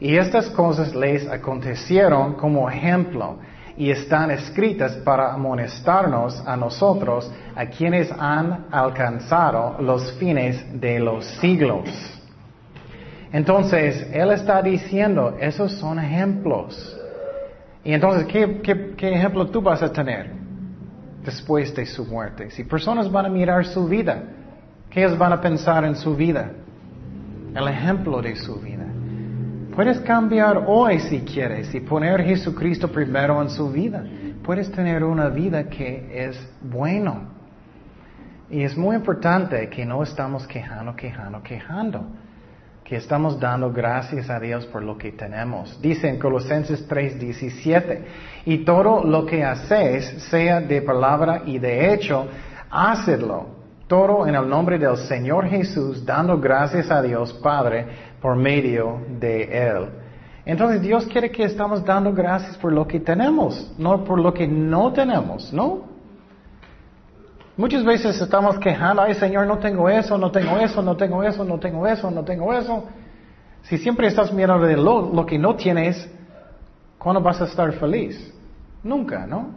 y 0.00 0.16
estas 0.16 0.50
cosas 0.50 0.94
les 0.94 1.26
acontecieron 1.26 2.34
como 2.34 2.70
ejemplo 2.70 3.38
y 3.76 3.90
están 3.90 4.30
escritas 4.30 4.92
para 4.96 5.32
amonestarnos 5.32 6.42
a 6.46 6.56
nosotros, 6.56 7.30
a 7.54 7.66
quienes 7.66 8.10
han 8.10 8.66
alcanzado 8.70 9.76
los 9.80 10.12
fines 10.12 10.80
de 10.80 10.98
los 10.98 11.24
siglos. 11.40 11.88
Entonces, 13.32 14.08
Él 14.12 14.30
está 14.30 14.62
diciendo, 14.62 15.36
esos 15.38 15.72
son 15.72 15.98
ejemplos. 15.98 16.96
Y 17.84 17.92
entonces, 17.92 18.26
¿qué, 18.26 18.94
ejemplo 18.98 19.46
tú 19.48 19.60
vas 19.60 19.82
a 19.82 19.92
tener 19.92 20.32
después 21.22 21.74
de 21.74 21.84
su 21.86 22.04
muerte? 22.04 22.50
Si 22.50 22.64
personas 22.64 23.10
van 23.10 23.26
a 23.26 23.28
mirar 23.28 23.66
su 23.66 23.86
vida, 23.86 24.22
¿qué 24.90 25.04
ellos 25.04 25.18
van 25.18 25.32
a 25.32 25.40
pensar 25.40 25.84
en 25.84 25.96
su 25.96 26.16
vida? 26.16 26.50
El 27.54 27.68
ejemplo 27.68 28.22
de 28.22 28.36
su 28.36 28.56
vida. 28.56 28.86
Puedes 29.76 30.00
cambiar 30.00 30.64
hoy 30.68 30.98
si 31.00 31.20
quieres 31.20 31.74
y 31.74 31.80
poner 31.80 32.22
a 32.22 32.24
Jesucristo 32.24 32.90
primero 32.90 33.42
en 33.42 33.50
su 33.50 33.70
vida. 33.70 34.02
Puedes 34.42 34.72
tener 34.72 35.04
una 35.04 35.28
vida 35.28 35.68
que 35.68 36.08
es 36.14 36.50
bueno. 36.62 37.28
Y 38.48 38.62
es 38.62 38.74
muy 38.74 38.96
importante 38.96 39.68
que 39.68 39.84
no 39.84 40.02
estamos 40.02 40.46
quejando, 40.46 40.96
quejando, 40.96 41.42
quejando. 41.42 42.06
Que 42.82 42.96
estamos 42.96 43.38
dando 43.38 43.70
gracias 43.70 44.30
a 44.30 44.40
Dios 44.40 44.64
por 44.64 44.82
lo 44.82 44.96
que 44.96 45.12
tenemos. 45.12 45.78
Dice 45.82 46.08
en 46.08 46.18
Colosenses 46.18 46.88
3:17, 46.88 48.00
y 48.46 48.64
todo 48.64 49.04
lo 49.04 49.26
que 49.26 49.44
hacéis, 49.44 50.06
sea 50.30 50.62
de 50.62 50.80
palabra 50.80 51.42
y 51.44 51.58
de 51.58 51.92
hecho, 51.92 52.28
hacedlo. 52.70 53.56
Todo 53.86 54.26
en 54.26 54.34
el 54.34 54.48
nombre 54.48 54.78
del 54.78 54.96
Señor 54.96 55.46
Jesús, 55.46 56.04
dando 56.04 56.40
gracias 56.40 56.90
a 56.90 57.02
Dios 57.02 57.32
Padre 57.34 57.86
por 58.20 58.36
medio 58.36 59.00
de 59.20 59.44
Él. 59.44 59.88
Entonces 60.44 60.80
Dios 60.80 61.06
quiere 61.06 61.30
que 61.30 61.42
estamos 61.42 61.84
dando 61.84 62.12
gracias 62.12 62.56
por 62.58 62.72
lo 62.72 62.86
que 62.86 63.00
tenemos, 63.00 63.74
no 63.78 64.04
por 64.04 64.20
lo 64.20 64.32
que 64.32 64.46
no 64.46 64.92
tenemos, 64.92 65.52
¿no? 65.52 65.96
Muchas 67.56 67.84
veces 67.84 68.20
estamos 68.20 68.58
quejando, 68.58 69.02
ay 69.02 69.14
Señor, 69.14 69.46
no 69.46 69.58
tengo 69.58 69.88
eso, 69.88 70.16
no 70.18 70.30
tengo 70.30 70.56
eso, 70.58 70.82
no 70.82 70.96
tengo 70.96 71.22
eso, 71.22 71.44
no 71.44 71.58
tengo 71.58 71.86
eso, 71.86 72.10
no 72.10 72.22
tengo 72.22 72.52
eso. 72.52 72.84
Si 73.62 73.78
siempre 73.78 74.06
estás 74.06 74.32
mirando 74.32 74.66
de 74.66 74.76
lo, 74.76 75.12
lo 75.12 75.26
que 75.26 75.38
no 75.38 75.56
tienes, 75.56 76.08
¿cuándo 76.98 77.20
vas 77.20 77.40
a 77.40 77.46
estar 77.46 77.72
feliz? 77.72 78.32
Nunca, 78.84 79.26
¿no? 79.26 79.50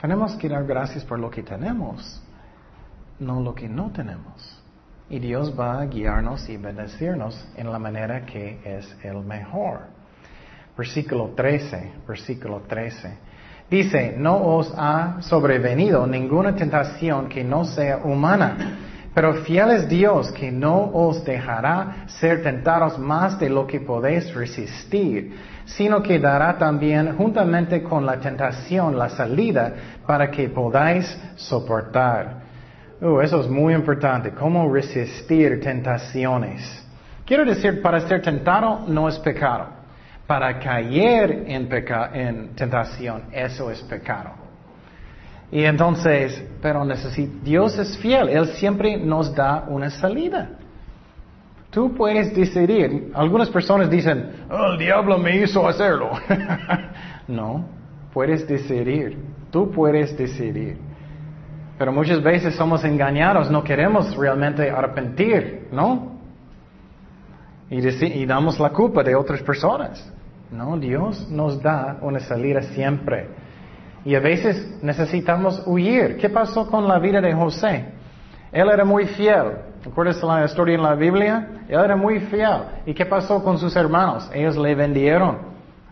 Tenemos 0.00 0.36
que 0.36 0.48
dar 0.48 0.64
gracias 0.64 1.04
por 1.04 1.18
lo 1.18 1.28
que 1.28 1.42
tenemos, 1.42 2.22
no 3.18 3.42
lo 3.42 3.54
que 3.54 3.68
no 3.68 3.90
tenemos. 3.90 4.57
Y 5.10 5.18
Dios 5.18 5.54
va 5.58 5.80
a 5.80 5.86
guiarnos 5.86 6.48
y 6.50 6.58
bendecirnos 6.58 7.48
en 7.56 7.72
la 7.72 7.78
manera 7.78 8.26
que 8.26 8.58
es 8.64 8.96
el 9.02 9.18
mejor. 9.24 9.80
Versículo 10.76 11.32
13, 11.34 11.92
versículo 12.06 12.62
13. 12.68 13.16
Dice, 13.70 14.14
no 14.16 14.36
os 14.36 14.72
ha 14.76 15.20
sobrevenido 15.20 16.06
ninguna 16.06 16.54
tentación 16.54 17.28
que 17.28 17.42
no 17.42 17.64
sea 17.64 17.98
humana, 17.98 18.78
pero 19.14 19.34
fiel 19.44 19.70
es 19.72 19.88
Dios 19.88 20.30
que 20.32 20.52
no 20.52 20.90
os 20.92 21.24
dejará 21.24 22.04
ser 22.06 22.42
tentados 22.42 22.98
más 22.98 23.38
de 23.38 23.48
lo 23.50 23.66
que 23.66 23.80
podéis 23.80 24.32
resistir, 24.34 25.34
sino 25.64 26.02
que 26.02 26.18
dará 26.18 26.56
también 26.56 27.16
juntamente 27.16 27.82
con 27.82 28.06
la 28.06 28.20
tentación 28.20 28.96
la 28.96 29.08
salida 29.08 29.72
para 30.06 30.30
que 30.30 30.48
podáis 30.48 31.06
soportar. 31.36 32.47
Uh, 33.00 33.20
eso 33.20 33.40
es 33.40 33.48
muy 33.48 33.74
importante. 33.74 34.32
¿Cómo 34.32 34.72
resistir 34.72 35.60
tentaciones? 35.60 36.84
Quiero 37.24 37.44
decir, 37.44 37.80
para 37.80 38.00
ser 38.00 38.22
tentado 38.22 38.84
no 38.88 39.08
es 39.08 39.18
pecado. 39.18 39.66
Para 40.26 40.58
caer 40.58 41.44
en, 41.46 41.68
en 42.14 42.54
tentación, 42.54 43.22
eso 43.32 43.70
es 43.70 43.80
pecado. 43.82 44.30
Y 45.50 45.64
entonces, 45.64 46.42
pero 46.60 46.86
Dios 47.42 47.78
es 47.78 47.96
fiel, 47.98 48.28
Él 48.28 48.46
siempre 48.48 48.98
nos 48.98 49.34
da 49.34 49.64
una 49.68 49.88
salida. 49.88 50.50
Tú 51.70 51.94
puedes 51.94 52.34
decidir. 52.34 53.12
Algunas 53.14 53.48
personas 53.48 53.88
dicen, 53.88 54.30
oh, 54.50 54.72
el 54.72 54.78
diablo 54.78 55.18
me 55.18 55.36
hizo 55.36 55.66
hacerlo. 55.66 56.10
no, 57.28 57.64
puedes 58.12 58.46
decidir. 58.46 59.18
Tú 59.50 59.70
puedes 59.70 60.16
decidir. 60.16 60.87
Pero 61.78 61.92
muchas 61.92 62.22
veces 62.22 62.56
somos 62.56 62.84
engañados, 62.84 63.50
no 63.50 63.62
queremos 63.62 64.16
realmente 64.16 64.68
arrepentir, 64.68 65.68
¿no? 65.70 66.18
Y, 67.70 68.26
damos 68.26 68.58
la 68.58 68.70
culpa 68.70 69.02
de 69.04 69.14
otras 69.14 69.42
personas. 69.42 70.12
No, 70.50 70.76
Dios 70.78 71.30
nos 71.30 71.62
da 71.62 71.98
una 72.00 72.18
salida 72.18 72.62
siempre. 72.62 73.28
Y 74.04 74.14
a 74.14 74.20
veces 74.20 74.82
necesitamos 74.82 75.62
huir. 75.66 76.16
¿Qué 76.16 76.30
pasó 76.30 76.68
con 76.68 76.88
la 76.88 76.98
vida 76.98 77.20
de 77.20 77.32
José? 77.34 77.92
Él 78.50 78.68
era 78.72 78.84
muy 78.84 79.06
fiel. 79.06 79.58
¿Recuerdas 79.84 80.22
la 80.22 80.44
historia 80.44 80.74
en 80.74 80.82
la 80.82 80.94
Biblia? 80.94 81.64
Él 81.68 81.78
era 81.78 81.94
muy 81.94 82.20
fiel. 82.20 82.62
¿Y 82.86 82.94
qué 82.94 83.04
pasó 83.04 83.44
con 83.44 83.58
sus 83.58 83.76
hermanos? 83.76 84.28
Ellos 84.32 84.56
le 84.56 84.74
vendieron 84.74 85.38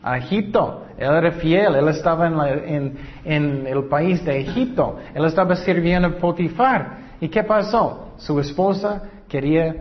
a 0.03 0.17
Egipto. 0.17 0.86
Él 0.99 1.13
era 1.13 1.33
fiel. 1.33 1.75
Él 1.75 1.89
estaba 1.89 2.27
en, 2.27 2.97
el 3.25 3.85
país 3.85 4.25
de 4.25 4.41
Egipto. 4.41 4.99
Él 5.15 5.25
estaba 5.25 5.55
sirviendo 5.57 6.09
a 6.09 6.13
Potifar. 6.13 6.99
¿Y 7.21 7.29
qué 7.29 7.43
pasó? 7.43 8.15
Su 8.17 8.39
esposa 8.41 9.03
quería 9.29 9.75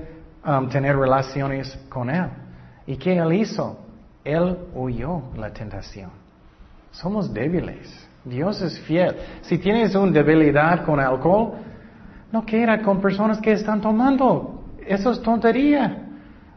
um, 0.45 0.67
tener 0.69 0.97
relaciones 0.97 1.77
con 1.89 2.09
él. 2.09 2.27
¿Y 2.87 2.97
qué 2.97 3.17
él 3.17 3.33
hizo? 3.33 3.79
Él 4.23 4.57
huyó 4.73 5.21
la 5.37 5.51
tentación. 5.51 6.09
Somos 6.91 7.33
débiles. 7.33 8.07
Dios 8.23 8.61
es 8.61 8.79
fiel. 8.81 9.15
Si 9.41 9.57
tienes 9.57 9.95
una 9.95 10.11
debilidad 10.11 10.83
con 10.85 10.99
alcohol, 10.99 11.53
no 12.31 12.43
quiera 12.43 12.81
con 12.81 12.99
personas 13.01 13.39
que 13.39 13.51
están 13.51 13.81
tomando. 13.81 14.63
Eso 14.85 15.11
es 15.11 15.21
tontería. 15.21 16.01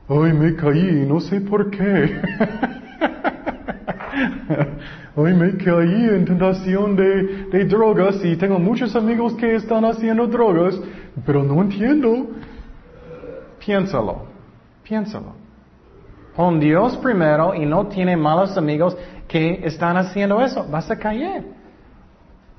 Ay, 0.08 0.32
me 0.32 0.54
caí, 0.56 1.04
no 1.06 1.20
sé 1.20 1.40
por 1.40 1.70
qué. 1.70 2.20
Ay, 5.16 5.34
me 5.34 5.56
caí 5.56 6.08
en 6.08 6.24
tentación 6.24 6.96
de, 6.96 7.46
de 7.50 7.64
drogas 7.64 8.24
y 8.24 8.36
tengo 8.36 8.58
muchos 8.58 8.94
amigos 8.96 9.34
que 9.34 9.54
están 9.56 9.84
haciendo 9.84 10.26
drogas, 10.26 10.78
pero 11.26 11.42
no 11.42 11.60
entiendo. 11.62 12.28
Piénsalo, 13.58 14.26
piénsalo. 14.82 15.34
Con 16.34 16.60
Dios 16.60 16.96
primero 16.98 17.54
y 17.54 17.66
no 17.66 17.88
tiene 17.88 18.16
malos 18.16 18.56
amigos 18.56 18.96
que 19.26 19.60
están 19.64 19.96
haciendo 19.96 20.40
eso, 20.40 20.66
vas 20.70 20.90
a 20.90 20.96
caer. 20.96 21.44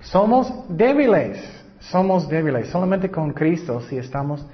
Somos 0.02 0.52
débiles, 0.70 1.40
somos 1.80 2.28
débiles. 2.28 2.70
Solamente 2.70 3.10
con 3.10 3.32
Cristo, 3.32 3.82
si 3.82 3.98
estamos 3.98 4.46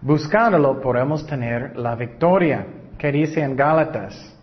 buscándolo, 0.00 0.80
podemos 0.80 1.26
tener 1.26 1.76
la 1.76 1.94
victoria. 1.94 2.66
Que 2.98 3.10
dice 3.10 3.40
en 3.40 3.56
Gálatas, 3.56 4.33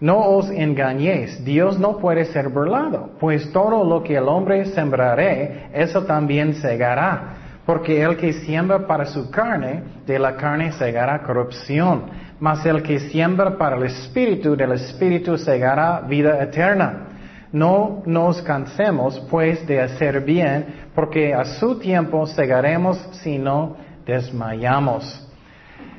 no 0.00 0.18
os 0.18 0.48
engañéis, 0.50 1.44
Dios 1.44 1.78
no 1.78 1.98
puede 1.98 2.24
ser 2.26 2.50
burlado, 2.50 3.10
pues 3.18 3.52
todo 3.52 3.84
lo 3.84 4.02
que 4.02 4.16
el 4.16 4.28
hombre 4.28 4.66
sembraré, 4.66 5.70
eso 5.72 6.04
también 6.04 6.54
segará. 6.54 7.34
Porque 7.66 8.00
el 8.02 8.16
que 8.16 8.32
siembra 8.32 8.86
para 8.86 9.04
su 9.04 9.30
carne, 9.30 9.82
de 10.06 10.18
la 10.18 10.36
carne 10.36 10.72
segará 10.72 11.22
corrupción, 11.22 12.04
mas 12.38 12.64
el 12.64 12.82
que 12.82 13.00
siembra 13.00 13.58
para 13.58 13.76
el 13.76 13.82
espíritu, 13.82 14.56
del 14.56 14.72
espíritu 14.72 15.36
segará 15.36 16.00
vida 16.00 16.42
eterna. 16.42 17.08
No 17.52 18.02
nos 18.06 18.40
cansemos 18.42 19.18
pues 19.28 19.66
de 19.66 19.82
hacer 19.82 20.20
bien, 20.20 20.66
porque 20.94 21.34
a 21.34 21.44
su 21.44 21.78
tiempo 21.78 22.26
segaremos 22.26 22.96
si 23.22 23.36
no 23.36 23.76
desmayamos. 24.06 25.28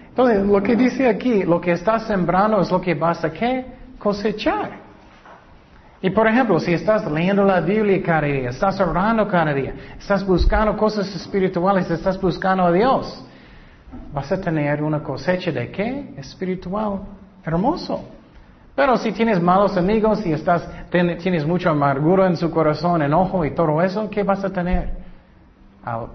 Entonces, 0.08 0.44
lo 0.46 0.64
que 0.64 0.76
dice 0.76 1.08
aquí, 1.08 1.44
lo 1.44 1.62
que 1.62 1.74
estás 1.74 2.08
sembrando 2.08 2.62
es 2.62 2.72
lo 2.72 2.82
que 2.82 2.96
vas 2.96 3.24
a 3.24 3.32
¿qué? 3.32 3.79
Cosechar. 4.00 4.90
Y 6.02 6.10
por 6.10 6.28
ejemplo, 6.28 6.60
si 6.60 6.74
estás 6.74 7.10
leyendo 7.12 7.44
la 7.44 7.60
Biblia 7.60 8.02
cada 8.02 8.22
día, 8.22 8.50
estás 8.50 8.80
orando 8.80 9.28
cada 9.28 9.54
día, 9.54 9.74
estás 10.00 10.26
buscando 10.26 10.78
cosas 10.78 11.14
espirituales, 11.14 11.92
estás 11.92 12.20
buscando 12.20 12.64
a 12.64 12.72
Dios, 12.72 13.22
vas 14.14 14.32
a 14.32 14.40
tener 14.40 14.82
una 14.82 15.04
cosecha 15.04 15.52
de 15.52 15.70
qué? 15.70 16.14
Espiritual. 16.18 17.02
Hermoso. 17.44 18.06
Pero 18.76 18.96
si 18.96 19.12
tienes 19.12 19.42
malos 19.42 19.76
amigos 19.76 20.26
y 20.26 20.32
estás, 20.32 20.66
tienes 20.90 21.46
mucha 21.46 21.72
amargura 21.72 22.28
en 22.28 22.38
su 22.38 22.50
corazón, 22.50 23.02
enojo 23.02 23.44
y 23.44 23.52
todo 23.52 23.82
eso, 23.82 24.10
¿qué 24.10 24.24
vas 24.24 24.44
a 24.44 24.50
tener? 24.50 25.10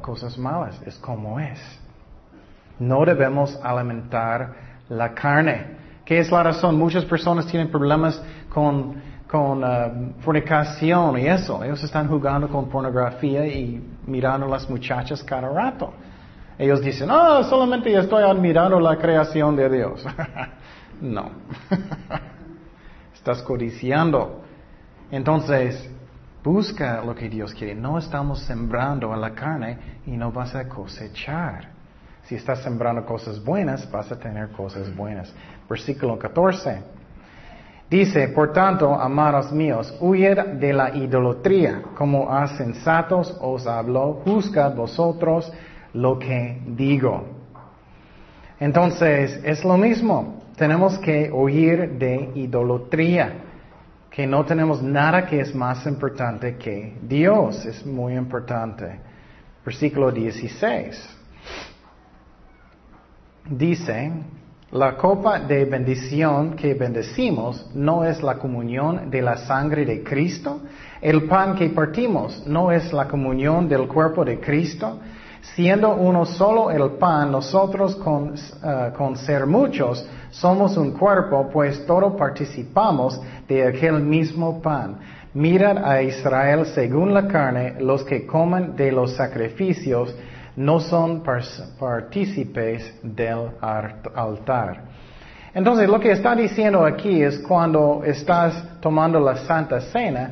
cosas 0.00 0.38
malas, 0.38 0.80
es 0.86 0.96
como 0.98 1.40
es. 1.40 1.58
No 2.78 3.04
debemos 3.04 3.58
alimentar 3.62 4.54
la 4.88 5.12
carne. 5.12 5.83
¿Qué 6.04 6.18
es 6.18 6.30
la 6.30 6.42
razón? 6.42 6.78
Muchas 6.78 7.04
personas 7.04 7.46
tienen 7.46 7.70
problemas 7.70 8.20
con, 8.50 9.00
con 9.26 9.64
uh, 9.64 10.12
fornicación 10.20 11.18
y 11.18 11.26
eso. 11.26 11.64
Ellos 11.64 11.82
están 11.82 12.08
jugando 12.08 12.48
con 12.48 12.68
pornografía 12.68 13.46
y 13.46 13.82
mirando 14.06 14.46
a 14.46 14.50
las 14.50 14.68
muchachas 14.68 15.22
cada 15.22 15.48
rato. 15.48 15.92
Ellos 16.58 16.80
dicen, 16.82 17.10
oh, 17.10 17.42
solamente 17.44 17.92
estoy 17.94 18.22
admirando 18.22 18.78
la 18.78 18.96
creación 18.96 19.56
de 19.56 19.68
Dios. 19.68 20.04
no. 21.00 21.30
estás 23.14 23.42
codiciando. 23.42 24.42
Entonces, 25.10 25.90
busca 26.42 27.02
lo 27.02 27.14
que 27.14 27.28
Dios 27.30 27.54
quiere. 27.54 27.74
No 27.74 27.98
estamos 27.98 28.40
sembrando 28.40 29.12
en 29.14 29.20
la 29.20 29.30
carne 29.30 29.78
y 30.06 30.10
no 30.10 30.30
vas 30.30 30.54
a 30.54 30.68
cosechar. 30.68 31.70
Si 32.24 32.34
estás 32.34 32.62
sembrando 32.62 33.04
cosas 33.04 33.42
buenas, 33.42 33.90
vas 33.90 34.12
a 34.12 34.18
tener 34.18 34.50
cosas 34.52 34.94
buenas. 34.94 35.32
Versículo 35.68 36.18
14. 36.18 36.82
Dice, 37.90 38.28
por 38.28 38.52
tanto, 38.52 38.94
amados 38.94 39.52
míos, 39.52 39.94
huid 40.00 40.38
de 40.58 40.72
la 40.72 40.96
idolatría, 40.96 41.82
como 41.96 42.32
a 42.32 42.48
sensatos 42.48 43.36
os 43.40 43.66
hablo, 43.66 44.20
juzgad 44.24 44.74
vosotros 44.74 45.52
lo 45.92 46.18
que 46.18 46.60
digo. 46.66 47.24
Entonces, 48.58 49.40
es 49.44 49.64
lo 49.64 49.76
mismo 49.76 50.44
tenemos 50.56 50.98
que 50.98 51.30
huir 51.32 51.98
de 51.98 52.30
idolatría, 52.34 53.32
que 54.10 54.26
no 54.26 54.44
tenemos 54.44 54.82
nada 54.82 55.26
que 55.26 55.40
es 55.40 55.54
más 55.54 55.84
importante 55.86 56.56
que 56.56 56.96
Dios, 57.02 57.64
es 57.66 57.84
muy 57.84 58.14
importante. 58.14 59.00
Versículo 59.64 60.12
16. 60.12 61.18
Dice, 63.50 64.12
la 64.74 64.96
copa 64.96 65.38
de 65.38 65.66
bendición 65.66 66.56
que 66.56 66.74
bendecimos 66.74 67.64
no 67.74 68.04
es 68.04 68.20
la 68.24 68.34
comunión 68.34 69.08
de 69.08 69.22
la 69.22 69.36
sangre 69.36 69.84
de 69.84 70.02
Cristo. 70.02 70.62
El 71.00 71.28
pan 71.28 71.54
que 71.54 71.68
partimos 71.68 72.44
no 72.44 72.72
es 72.72 72.92
la 72.92 73.06
comunión 73.06 73.68
del 73.68 73.86
cuerpo 73.86 74.24
de 74.24 74.40
Cristo. 74.40 74.98
Siendo 75.54 75.94
uno 75.94 76.26
solo 76.26 76.72
el 76.72 76.98
pan, 76.98 77.30
nosotros 77.30 77.94
con, 77.94 78.34
eh, 78.34 78.90
con 78.96 79.16
ser 79.16 79.46
muchos 79.46 80.04
somos 80.30 80.76
un 80.76 80.90
cuerpo, 80.90 81.48
pues 81.52 81.86
todos 81.86 82.14
participamos 82.14 83.20
de 83.46 83.68
aquel 83.68 84.00
mismo 84.00 84.60
pan. 84.60 84.96
Mirad 85.34 85.84
a 85.84 86.02
Israel 86.02 86.66
según 86.74 87.14
la 87.14 87.28
carne, 87.28 87.76
los 87.78 88.02
que 88.02 88.26
comen 88.26 88.74
de 88.74 88.90
los 88.90 89.14
sacrificios 89.14 90.12
no 90.56 90.80
son 90.80 91.22
partícipes 91.78 92.94
del 93.02 93.50
altar. 93.60 94.84
Entonces, 95.54 95.88
lo 95.88 96.00
que 96.00 96.12
está 96.12 96.34
diciendo 96.34 96.84
aquí 96.84 97.22
es 97.22 97.38
cuando 97.38 98.02
estás 98.04 98.80
tomando 98.80 99.20
la 99.20 99.36
Santa 99.36 99.80
Cena, 99.80 100.30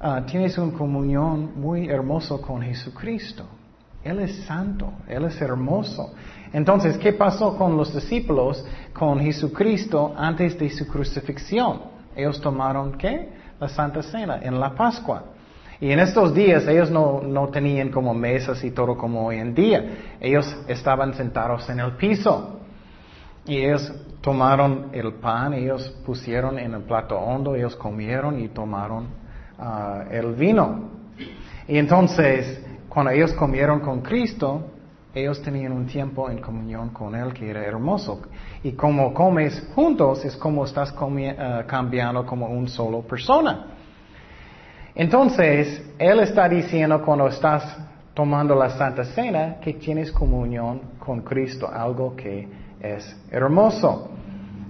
ah, 0.00 0.22
tienes 0.26 0.56
una 0.58 0.76
comunión 0.76 1.60
muy 1.60 1.88
hermosa 1.88 2.36
con 2.38 2.62
Jesucristo. 2.62 3.44
Él 4.04 4.20
es 4.20 4.44
santo, 4.44 4.92
Él 5.08 5.24
es 5.24 5.40
hermoso. 5.40 6.14
Entonces, 6.52 6.96
¿qué 6.98 7.12
pasó 7.12 7.56
con 7.56 7.76
los 7.76 7.92
discípulos, 7.92 8.64
con 8.92 9.20
Jesucristo 9.20 10.14
antes 10.16 10.56
de 10.58 10.70
su 10.70 10.86
crucifixión? 10.86 11.80
Ellos 12.14 12.40
tomaron, 12.40 12.96
¿qué? 12.96 13.28
La 13.60 13.68
Santa 13.68 14.02
Cena 14.02 14.38
en 14.40 14.58
la 14.58 14.70
Pascua. 14.74 15.24
Y 15.80 15.92
en 15.92 16.00
estos 16.00 16.34
días 16.34 16.66
ellos 16.66 16.90
no, 16.90 17.20
no 17.22 17.48
tenían 17.48 17.90
como 17.90 18.12
mesas 18.12 18.62
y 18.64 18.72
todo 18.72 18.96
como 18.96 19.26
hoy 19.26 19.38
en 19.38 19.54
día. 19.54 20.16
Ellos 20.20 20.56
estaban 20.66 21.14
sentados 21.14 21.68
en 21.70 21.80
el 21.80 21.92
piso. 21.92 22.60
Y 23.46 23.58
ellos 23.58 23.92
tomaron 24.20 24.90
el 24.92 25.14
pan, 25.14 25.54
ellos 25.54 25.88
pusieron 26.04 26.58
en 26.58 26.74
el 26.74 26.82
plato 26.82 27.16
hondo, 27.16 27.54
ellos 27.54 27.76
comieron 27.76 28.40
y 28.40 28.48
tomaron 28.48 29.06
ah, 29.58 30.04
el 30.10 30.34
vino. 30.34 30.90
Y 31.66 31.78
entonces 31.78 32.62
cuando 32.88 33.12
ellos 33.12 33.32
comieron 33.34 33.80
con 33.80 34.00
Cristo, 34.00 34.72
ellos 35.14 35.40
tenían 35.40 35.72
un 35.72 35.86
tiempo 35.86 36.28
en 36.30 36.38
comunión 36.38 36.90
con 36.90 37.14
Él 37.14 37.32
que 37.32 37.48
era 37.48 37.64
hermoso. 37.64 38.22
Y 38.62 38.72
como 38.72 39.14
comes 39.14 39.68
juntos 39.74 40.24
es 40.24 40.36
como 40.36 40.64
estás 40.64 40.92
eh, 41.18 41.64
cambiando 41.66 42.26
como 42.26 42.46
un 42.48 42.68
solo 42.68 43.02
persona. 43.02 43.77
Entonces, 44.98 45.80
Él 45.96 46.18
está 46.18 46.48
diciendo 46.48 47.00
cuando 47.02 47.28
estás 47.28 47.62
tomando 48.14 48.56
la 48.56 48.68
Santa 48.70 49.04
Cena 49.04 49.58
que 49.60 49.74
tienes 49.74 50.10
comunión 50.10 50.80
con 50.98 51.20
Cristo, 51.20 51.70
algo 51.72 52.16
que 52.16 52.48
es 52.80 53.16
hermoso. 53.30 54.10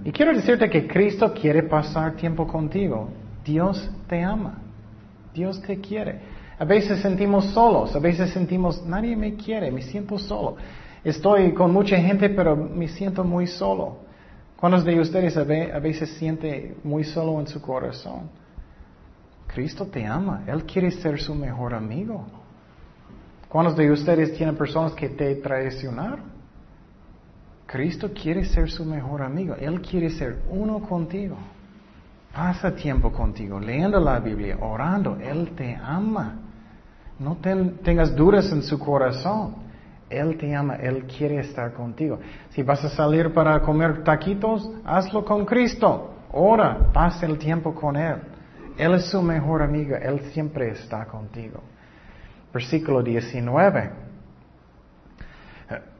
Y 0.05 0.11
quiero 0.11 0.31
decirte 0.31 0.69
que 0.69 0.87
Cristo 0.87 1.33
quiere 1.33 1.63
pasar 1.63 2.15
tiempo 2.15 2.45
contigo. 2.45 3.09
Dios 3.43 3.89
te 4.07 4.21
ama. 4.21 4.59
Dios 5.33 5.59
te 5.63 5.79
quiere. 5.79 6.19
A 6.59 6.63
veces 6.63 7.01
sentimos 7.01 7.45
solos, 7.45 7.95
a 7.95 7.99
veces 7.99 8.29
sentimos, 8.29 8.85
nadie 8.85 9.15
me 9.15 9.33
quiere, 9.33 9.71
me 9.71 9.81
siento 9.81 10.19
solo. 10.19 10.57
Estoy 11.03 11.53
con 11.53 11.73
mucha 11.73 11.97
gente, 11.97 12.29
pero 12.29 12.55
me 12.55 12.87
siento 12.87 13.23
muy 13.23 13.47
solo. 13.47 13.97
¿Cuántos 14.57 14.85
de 14.85 14.99
ustedes 14.99 15.35
a 15.37 15.43
veces 15.43 16.07
siente 16.19 16.75
muy 16.83 17.03
solo 17.03 17.39
en 17.39 17.47
su 17.47 17.59
corazón? 17.59 18.29
Cristo 19.53 19.87
te 19.87 20.05
ama, 20.05 20.43
Él 20.47 20.63
quiere 20.63 20.91
ser 20.91 21.19
su 21.19 21.33
mejor 21.33 21.73
amigo. 21.73 22.25
¿Cuántos 23.47 23.75
de 23.75 23.91
ustedes 23.91 24.35
tienen 24.37 24.55
personas 24.55 24.93
que 24.93 25.09
te 25.09 25.35
traicionaron? 25.35 26.39
Cristo 27.65 28.11
quiere 28.13 28.45
ser 28.45 28.69
su 28.69 28.85
mejor 28.85 29.21
amigo, 29.21 29.55
Él 29.55 29.81
quiere 29.81 30.09
ser 30.11 30.43
uno 30.49 30.79
contigo. 30.79 31.35
Pasa 32.33 32.75
tiempo 32.75 33.11
contigo, 33.11 33.59
leyendo 33.59 33.99
la 33.99 34.19
Biblia, 34.19 34.57
orando. 34.61 35.17
Él 35.19 35.51
te 35.55 35.75
ama. 35.75 36.35
No 37.17 37.37
tengas 37.37 38.15
dudas 38.15 38.51
en 38.51 38.61
su 38.61 38.77
corazón. 38.77 39.55
Él 40.09 40.37
te 40.37 40.55
ama, 40.55 40.75
Él 40.75 41.05
quiere 41.05 41.39
estar 41.39 41.73
contigo. 41.73 42.19
Si 42.51 42.61
vas 42.61 42.83
a 42.85 42.89
salir 42.89 43.33
para 43.33 43.59
comer 43.61 44.03
taquitos, 44.03 44.69
hazlo 44.85 45.25
con 45.25 45.45
Cristo. 45.45 46.13
Ora, 46.31 46.91
pasa 46.93 47.25
el 47.25 47.39
tiempo 47.39 47.73
con 47.73 47.95
Él. 47.95 48.17
Él 48.79 48.93
es 48.93 49.07
su 49.07 49.21
mejor 49.21 49.61
amigo, 49.61 49.97
Él 49.97 50.21
siempre 50.31 50.69
está 50.69 51.03
contigo. 51.03 51.61
Versículo 52.53 53.03
19. 53.03 53.89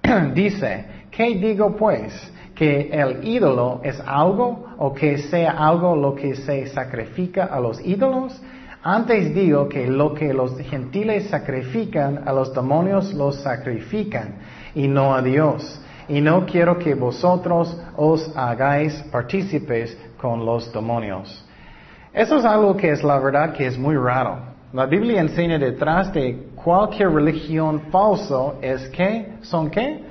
Dice, 0.33 0.85
¿qué 1.11 1.35
digo 1.35 1.75
pues? 1.75 2.13
¿Que 2.55 2.89
el 2.89 3.27
ídolo 3.27 3.81
es 3.83 3.99
algo 3.99 4.75
o 4.77 4.93
que 4.93 5.17
sea 5.17 5.51
algo 5.51 5.93
lo 5.93 6.15
que 6.15 6.35
se 6.35 6.67
sacrifica 6.67 7.45
a 7.45 7.59
los 7.59 7.85
ídolos? 7.85 8.41
Antes 8.81 9.35
digo 9.35 9.67
que 9.67 9.85
lo 9.85 10.13
que 10.13 10.33
los 10.33 10.57
gentiles 10.59 11.27
sacrifican 11.29 12.25
a 12.25 12.31
los 12.31 12.53
demonios 12.53 13.13
los 13.13 13.41
sacrifican 13.41 14.35
y 14.73 14.87
no 14.87 15.13
a 15.13 15.21
Dios. 15.21 15.81
Y 16.07 16.21
no 16.21 16.45
quiero 16.45 16.79
que 16.79 16.95
vosotros 16.95 17.77
os 17.97 18.31
hagáis 18.37 18.93
partícipes 19.11 19.97
con 20.17 20.45
los 20.45 20.71
demonios. 20.71 21.45
Eso 22.13 22.37
es 22.37 22.45
algo 22.45 22.75
que 22.75 22.91
es 22.91 23.03
la 23.03 23.19
verdad 23.19 23.53
que 23.53 23.67
es 23.67 23.77
muy 23.77 23.95
raro. 23.95 24.39
La 24.73 24.85
Biblia 24.85 25.21
enseña 25.21 25.57
detrás 25.57 26.13
de 26.13 26.49
cualquier 26.55 27.11
religión 27.11 27.81
falso 27.91 28.57
es 28.61 28.87
que 28.89 29.33
son 29.41 29.69
qué? 29.69 30.03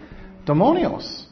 Demonios. 0.44 1.28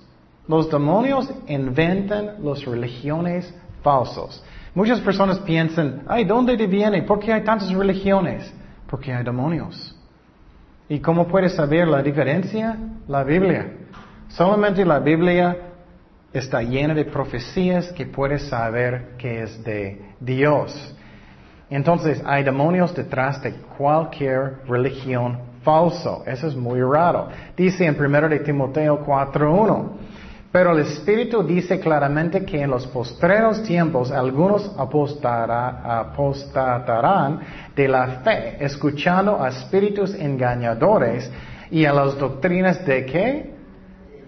Los 0.49 0.71
demonios 0.71 1.29
inventan 1.49 2.45
las 2.45 2.65
religiones 2.65 3.53
falsas. 3.83 4.43
Muchas 4.75 5.01
personas 5.01 5.39
piensan, 5.41 6.03
ay, 6.07 6.25
¿dónde 6.25 6.55
viene? 6.67 7.03
¿Por 7.03 7.19
qué 7.19 7.33
hay 7.33 7.43
tantas 7.43 7.73
religiones? 7.73 8.53
Porque 8.87 9.13
hay 9.13 9.25
demonios. 9.25 9.97
¿Y 10.89 11.01
cómo 11.01 11.27
puedes 11.27 11.55
saber 11.55 11.89
la 11.89 12.03
diferencia? 12.03 12.77
La 13.09 13.25
Biblia. 13.25 13.73
Solamente 14.29 14.85
la 14.85 15.01
Biblia 15.01 15.66
está 16.33 16.63
llena 16.63 16.95
de 16.95 17.05
profecías 17.05 17.93
que 17.93 18.07
puedes 18.07 18.49
saber 18.49 19.17
que 19.19 19.43
es 19.43 19.63
de 19.65 20.01
Dios. 20.21 20.95
Entonces, 21.69 22.23
hay 22.25 22.45
demonios 22.45 22.95
detrás 22.95 23.43
de 23.43 23.53
cualquier 23.77 24.59
religión 24.69 25.41
falso. 25.63 26.23
Eso 26.27 26.47
es 26.47 26.55
muy 26.55 26.81
raro. 26.81 27.29
Dice 27.57 27.87
en 27.87 28.01
1 28.01 28.29
de 28.29 28.39
Timoteo 28.41 29.05
4.1. 29.05 29.89
Pero 30.53 30.73
el 30.73 30.81
Espíritu 30.81 31.43
dice 31.43 31.81
claramente 31.81 32.45
que 32.47 32.63
en 32.63 32.71
los 32.71 32.87
postreros 32.87 33.63
tiempos 33.65 34.11
algunos 34.11 34.75
apostatarán 34.79 37.41
de 37.75 37.89
la 37.89 38.07
fe, 38.25 38.65
escuchando 38.65 39.43
a 39.43 39.51
espíritus 39.51 40.15
engañadores 40.15 41.31
y 41.71 41.85
a 41.85 41.93
las 41.93 42.17
doctrinas 42.17 42.87
de 42.87 43.05
qué? 43.05 43.55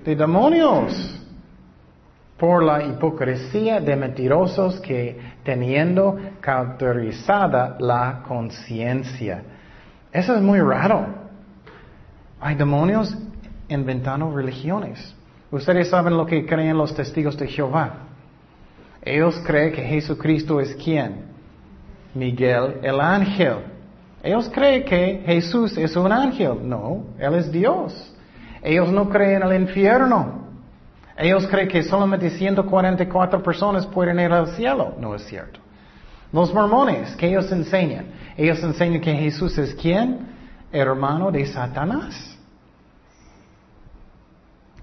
De 0.04 0.14
demonios. 0.16 1.18
Por 2.38 2.62
la 2.62 2.85
hipocresía 2.85 3.81
de 3.81 3.96
mentirosos 3.96 4.81
que 4.81 5.18
teniendo 5.42 6.16
cauterizada 6.40 7.77
la 7.81 8.22
conciencia. 8.27 9.42
Eso 10.12 10.35
es 10.35 10.40
muy 10.40 10.61
raro. 10.61 11.07
Hay 12.40 12.55
demonios 12.55 13.16
inventando 13.68 14.31
religiones. 14.35 15.14
Ustedes 15.51 15.88
saben 15.88 16.16
lo 16.16 16.27
que 16.27 16.46
creen 16.46 16.77
los 16.77 16.94
testigos 16.94 17.37
de 17.37 17.48
Jehová. 17.48 17.94
Ellos 19.03 19.40
creen 19.46 19.72
que 19.72 19.83
Jesucristo 19.83 20.61
es 20.61 20.74
quién? 20.77 21.24
Miguel 22.14 22.79
el 22.83 23.01
ángel. 23.01 23.59
Ellos 24.22 24.51
creen 24.53 24.85
que 24.85 25.22
Jesús 25.24 25.77
es 25.79 25.96
un 25.96 26.12
ángel. 26.12 26.59
No, 26.68 27.05
Él 27.18 27.35
es 27.35 27.51
Dios. 27.51 28.14
Ellos 28.62 28.90
no 28.90 29.09
creen 29.09 29.42
en 29.42 29.48
el 29.48 29.61
infierno. 29.62 30.38
Ellos 31.18 31.48
creen 31.48 31.68
que 31.68 31.83
solamente 31.83 32.31
144 32.31 33.42
personas 33.42 33.85
pueden 33.87 34.20
ir 34.20 34.33
al 34.33 34.54
cielo. 34.54 34.94
No 35.00 35.16
es 35.16 35.26
cierto. 35.26 35.59
Los 36.33 36.54
mormones, 36.54 37.16
¿qué 37.16 37.28
ellos 37.28 37.50
enseñan? 37.50 38.07
Ellos 38.37 38.62
enseñan 38.62 39.00
que 39.00 39.12
Jesús 39.14 39.59
es 39.59 39.74
quién? 39.74 40.28
Hermano 40.70 41.33
de 41.33 41.44
Satanás. 41.46 42.38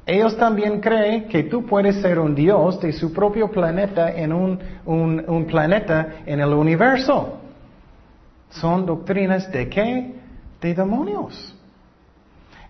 Ellos 0.06 0.38
también 0.38 0.82
creen 0.82 1.28
que 1.30 1.43
tú 1.43 1.65
puedes 1.65 2.02
ser 2.02 2.19
un 2.19 2.36
Dios 2.36 2.80
de 2.80 2.91
su 2.93 3.13
propio 3.13 3.50
planeta 3.50 4.12
en 4.12 4.34
un, 4.34 4.60
un, 4.86 5.45
planeta 5.45 6.17
en 6.26 6.41
el 6.41 6.54
universo. 6.54 7.39
Son 8.50 8.86
doctrinas 8.86 9.52
de 9.52 9.67
qué? 9.69 10.15
De 10.62 10.74
demonios. 10.76 11.56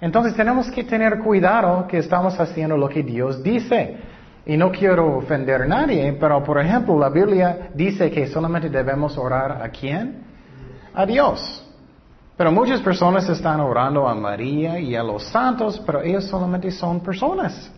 Entonces 0.01 0.35
tenemos 0.35 0.69
que 0.69 0.83
tener 0.83 1.19
cuidado 1.19 1.87
que 1.87 1.99
estamos 1.99 2.39
haciendo 2.39 2.77
lo 2.77 2.89
que 2.89 3.03
Dios 3.03 3.41
dice. 3.41 3.97
Y 4.45 4.57
no 4.57 4.71
quiero 4.71 5.17
ofender 5.17 5.63
a 5.63 5.65
nadie, 5.65 6.13
pero 6.19 6.43
por 6.43 6.59
ejemplo 6.59 6.99
la 6.99 7.09
Biblia 7.09 7.69
dice 7.73 8.11
que 8.11 8.27
solamente 8.27 8.69
debemos 8.69 9.17
orar 9.17 9.61
a 9.63 9.69
quién? 9.69 10.23
A 10.93 11.05
Dios. 11.05 11.65
Pero 12.37 12.51
muchas 12.51 12.81
personas 12.81 13.27
están 13.29 13.59
orando 13.61 14.07
a 14.07 14.13
María 14.13 14.79
y 14.79 14.95
a 14.95 15.01
los 15.01 15.23
santos, 15.23 15.81
pero 15.85 16.01
ellos 16.01 16.25
solamente 16.25 16.69
son 16.69 16.99
personas. 16.99 17.71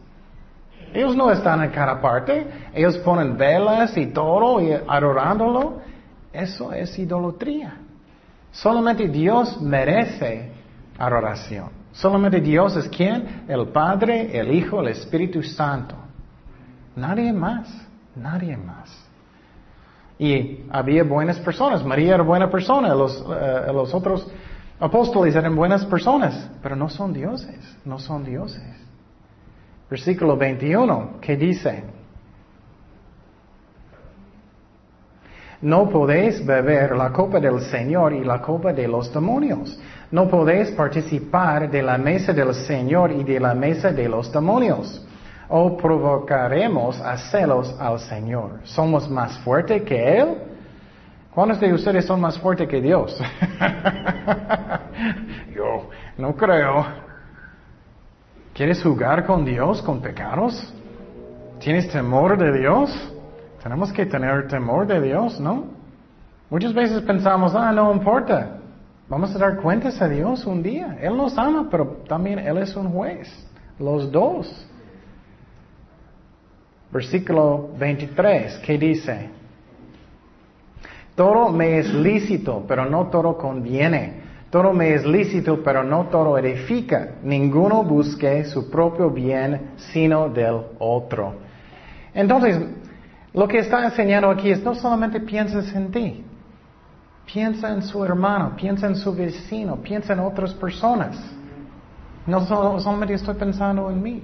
Ellos 0.93 1.15
no 1.15 1.31
están 1.31 1.63
en 1.63 1.69
cada 1.69 2.01
parte, 2.01 2.47
ellos 2.73 2.97
ponen 2.97 3.37
velas 3.37 3.95
y 3.95 4.07
todo 4.07 4.59
y 4.61 4.71
adorándolo. 4.71 5.79
Eso 6.33 6.73
es 6.73 6.97
idolatría. 6.97 7.77
Solamente 8.51 9.07
Dios 9.07 9.61
merece 9.61 10.51
adoración. 10.97 11.76
Solamente 11.97 12.39
Dios 12.41 12.75
es 12.75 12.87
quien? 12.89 13.45
El 13.47 13.69
Padre, 13.69 14.37
el 14.37 14.53
Hijo, 14.53 14.81
el 14.81 14.89
Espíritu 14.89 15.41
Santo. 15.41 15.95
Nadie 16.95 17.33
más, 17.33 17.67
nadie 18.15 18.55
más. 18.55 18.95
Y 20.19 20.63
había 20.69 21.03
buenas 21.03 21.39
personas. 21.39 21.83
María 21.83 22.13
era 22.13 22.23
buena 22.23 22.51
persona. 22.51 22.93
Los, 22.93 23.17
eh, 23.17 23.73
los 23.73 23.91
otros 23.95 24.27
apóstoles 24.79 25.35
eran 25.35 25.55
buenas 25.55 25.85
personas, 25.85 26.51
pero 26.61 26.75
no 26.75 26.87
son 26.87 27.13
dioses, 27.13 27.59
no 27.83 27.97
son 27.97 28.23
dioses. 28.23 28.63
Versículo 29.89 30.37
21, 30.37 31.15
¿qué 31.19 31.35
dice? 31.35 31.83
No 35.61 35.89
podéis 35.89 36.45
beber 36.45 36.95
la 36.95 37.11
copa 37.11 37.39
del 37.39 37.59
Señor 37.61 38.13
y 38.13 38.23
la 38.23 38.39
copa 38.39 38.71
de 38.71 38.87
los 38.87 39.11
demonios. 39.11 39.79
No 40.09 40.29
podéis 40.29 40.71
participar 40.71 41.69
de 41.69 41.81
la 41.81 41.97
mesa 41.97 42.31
del 42.31 42.53
Señor 42.53 43.11
y 43.11 43.23
de 43.23 43.39
la 43.39 43.53
mesa 43.53 43.91
de 43.91 44.07
los 44.07 44.31
demonios. 44.31 45.05
O 45.49 45.77
provocaremos 45.77 46.99
a 47.01 47.17
celos 47.17 47.75
al 47.79 47.99
Señor. 47.99 48.61
¿Somos 48.63 49.09
más 49.09 49.37
fuertes 49.39 49.83
que 49.83 50.19
Él? 50.19 50.37
¿Cuántos 51.33 51.59
de 51.59 51.73
ustedes 51.73 52.05
son 52.05 52.19
más 52.19 52.37
fuertes 52.39 52.67
que 52.67 52.81
Dios? 52.81 53.15
Yo 55.55 55.89
no 56.17 56.35
creo. 56.35 56.85
¿Quieres 58.53 58.81
jugar 58.81 59.25
con 59.25 59.45
Dios, 59.45 59.81
con 59.83 60.01
pecados? 60.01 60.73
¿Tienes 61.59 61.89
temor 61.89 62.37
de 62.37 62.59
Dios? 62.59 63.13
Tenemos 63.61 63.93
que 63.93 64.05
tener 64.05 64.47
temor 64.47 64.87
de 64.87 65.01
Dios, 65.01 65.39
¿no? 65.39 65.65
Muchas 66.49 66.73
veces 66.73 67.01
pensamos, 67.01 67.53
ah, 67.53 67.71
no 67.71 67.93
importa. 67.93 68.56
Vamos 69.09 69.33
a 69.33 69.39
dar 69.39 69.57
cuentas 69.57 70.01
a 70.01 70.09
Dios 70.09 70.45
un 70.45 70.61
día. 70.61 70.97
Él 71.01 71.15
nos 71.15 71.37
ama, 71.37 71.67
pero 71.71 72.03
también 72.07 72.39
Él 72.39 72.57
es 72.57 72.75
un 72.75 72.89
juez. 72.91 73.27
Los 73.79 74.11
dos. 74.11 74.67
Versículo 76.91 77.69
23, 77.77 78.59
¿qué 78.65 78.77
dice? 78.77 79.29
Todo 81.15 81.49
me 81.49 81.79
es 81.79 81.93
lícito, 81.93 82.65
pero 82.67 82.85
no 82.85 83.07
todo 83.07 83.37
conviene. 83.37 84.27
Todo 84.49 84.71
me 84.73 84.93
es 84.93 85.05
lícito, 85.05 85.61
pero 85.63 85.83
no 85.83 86.05
todo 86.05 86.37
edifica. 86.37 87.15
Ninguno 87.23 87.83
busque 87.83 88.45
su 88.45 88.69
propio 88.69 89.09
bien, 89.09 89.71
sino 89.77 90.29
del 90.29 90.61
otro. 90.79 91.35
Entonces, 92.13 92.59
lo 93.33 93.47
que 93.47 93.59
está 93.59 93.85
enseñando 93.85 94.29
aquí 94.29 94.51
es 94.51 94.63
no 94.63 94.73
solamente 94.75 95.19
pienses 95.19 95.73
en 95.75 95.91
ti, 95.91 96.23
piensa 97.27 97.69
en 97.69 97.83
su 97.83 98.03
hermano, 98.03 98.55
piensa 98.55 98.87
en 98.87 98.95
su 98.95 99.13
vecino, 99.13 99.75
piensa 99.75 100.13
en 100.13 100.19
otras 100.19 100.53
personas. 100.53 101.17
No 102.25 102.45
solamente 102.45 103.13
estoy 103.13 103.35
pensando 103.35 103.91
en 103.91 104.01
mí. 104.01 104.23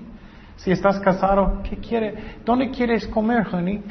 Si 0.56 0.72
estás 0.72 1.00
casado, 1.00 1.62
¿qué 1.64 1.78
quieres? 1.78 2.16
¿Dónde 2.46 2.70
quieres 2.72 3.06
comer, 3.08 3.46
honey? 3.52 3.84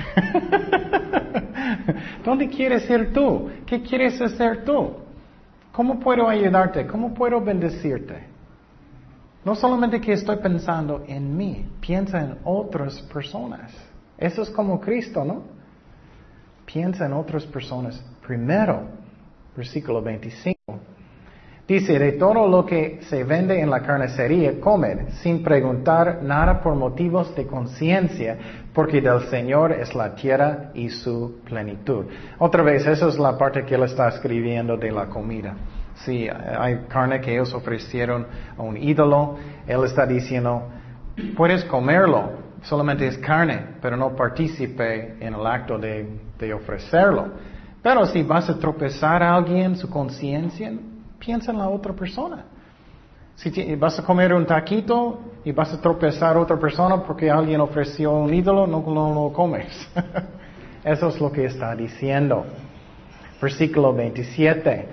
¿Dónde 2.24 2.48
quieres 2.48 2.88
ir 2.88 3.12
tú? 3.12 3.50
¿Qué 3.66 3.82
quieres 3.82 4.20
hacer 4.20 4.64
tú? 4.64 4.96
¿Cómo 5.72 5.98
puedo 5.98 6.28
ayudarte? 6.28 6.86
¿Cómo 6.86 7.12
puedo 7.12 7.40
bendecirte? 7.40 8.26
No 9.44 9.54
solamente 9.54 10.00
que 10.00 10.12
estoy 10.12 10.36
pensando 10.36 11.04
en 11.06 11.36
mí, 11.36 11.66
piensa 11.80 12.20
en 12.20 12.38
otras 12.44 13.02
personas. 13.02 13.72
Eso 14.16 14.42
es 14.42 14.50
como 14.50 14.80
Cristo, 14.80 15.24
¿no? 15.24 15.42
Piensa 16.64 17.06
en 17.06 17.12
otras 17.12 17.44
personas 17.44 18.02
primero. 18.24 19.01
Versículo 19.56 20.02
25. 20.02 20.80
Dice, 21.66 21.98
de 21.98 22.12
todo 22.12 22.48
lo 22.48 22.66
que 22.66 22.98
se 23.02 23.22
vende 23.22 23.60
en 23.60 23.70
la 23.70 23.80
carnicería, 23.80 24.60
comed, 24.60 25.08
sin 25.22 25.44
preguntar 25.44 26.20
nada 26.22 26.60
por 26.60 26.74
motivos 26.74 27.34
de 27.36 27.46
conciencia, 27.46 28.36
porque 28.74 29.00
del 29.00 29.20
Señor 29.28 29.72
es 29.72 29.94
la 29.94 30.14
tierra 30.14 30.70
y 30.74 30.88
su 30.88 31.40
plenitud. 31.44 32.06
Otra 32.38 32.62
vez, 32.62 32.84
esa 32.86 33.08
es 33.08 33.18
la 33.18 33.38
parte 33.38 33.64
que 33.64 33.76
él 33.76 33.84
está 33.84 34.08
escribiendo 34.08 34.76
de 34.76 34.90
la 34.90 35.06
comida. 35.06 35.54
Si 35.94 36.28
hay 36.28 36.84
carne 36.88 37.20
que 37.20 37.32
ellos 37.32 37.54
ofrecieron 37.54 38.26
a 38.58 38.62
un 38.62 38.76
ídolo, 38.76 39.36
él 39.66 39.84
está 39.84 40.04
diciendo, 40.04 40.68
puedes 41.36 41.64
comerlo, 41.64 42.32
solamente 42.62 43.06
es 43.06 43.18
carne, 43.18 43.76
pero 43.80 43.96
no 43.96 44.16
participe 44.16 45.16
en 45.20 45.34
el 45.34 45.46
acto 45.46 45.78
de, 45.78 46.06
de 46.38 46.52
ofrecerlo. 46.52 47.51
Pero 47.82 48.06
si 48.06 48.22
vas 48.22 48.48
a 48.48 48.58
tropezar 48.58 49.22
a 49.22 49.34
alguien, 49.34 49.76
su 49.76 49.90
conciencia, 49.90 50.72
piensa 51.18 51.50
en 51.50 51.58
la 51.58 51.68
otra 51.68 51.92
persona. 51.92 52.44
Si 53.34 53.74
vas 53.74 53.98
a 53.98 54.04
comer 54.04 54.32
un 54.32 54.46
taquito 54.46 55.20
y 55.44 55.50
vas 55.52 55.72
a 55.72 55.80
tropezar 55.80 56.36
a 56.36 56.40
otra 56.40 56.58
persona 56.58 57.02
porque 57.02 57.28
alguien 57.28 57.60
ofreció 57.60 58.12
un 58.12 58.32
ídolo, 58.32 58.66
no, 58.66 58.80
lo 59.14 59.32
comes. 59.32 59.66
Eso 60.84 61.08
es 61.08 61.20
lo 61.20 61.32
que 61.32 61.46
está 61.46 61.74
diciendo. 61.74 62.44
Versículo 63.40 63.92
27. 63.92 64.88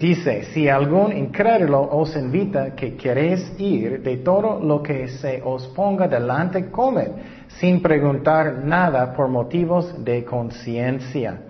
Dice, 0.00 0.44
si 0.52 0.68
algún 0.68 1.16
incrédulo 1.16 1.82
os 1.82 2.14
invita 2.16 2.74
que 2.74 2.96
queréis 2.96 3.52
ir, 3.58 4.00
de 4.02 4.18
todo 4.18 4.60
lo 4.60 4.80
que 4.80 5.08
se 5.08 5.42
os 5.44 5.66
ponga 5.68 6.06
delante, 6.06 6.70
comed, 6.70 7.10
sin 7.48 7.82
preguntar 7.82 8.64
nada 8.64 9.14
por 9.14 9.28
motivos 9.28 10.04
de 10.04 10.24
conciencia. 10.24 11.40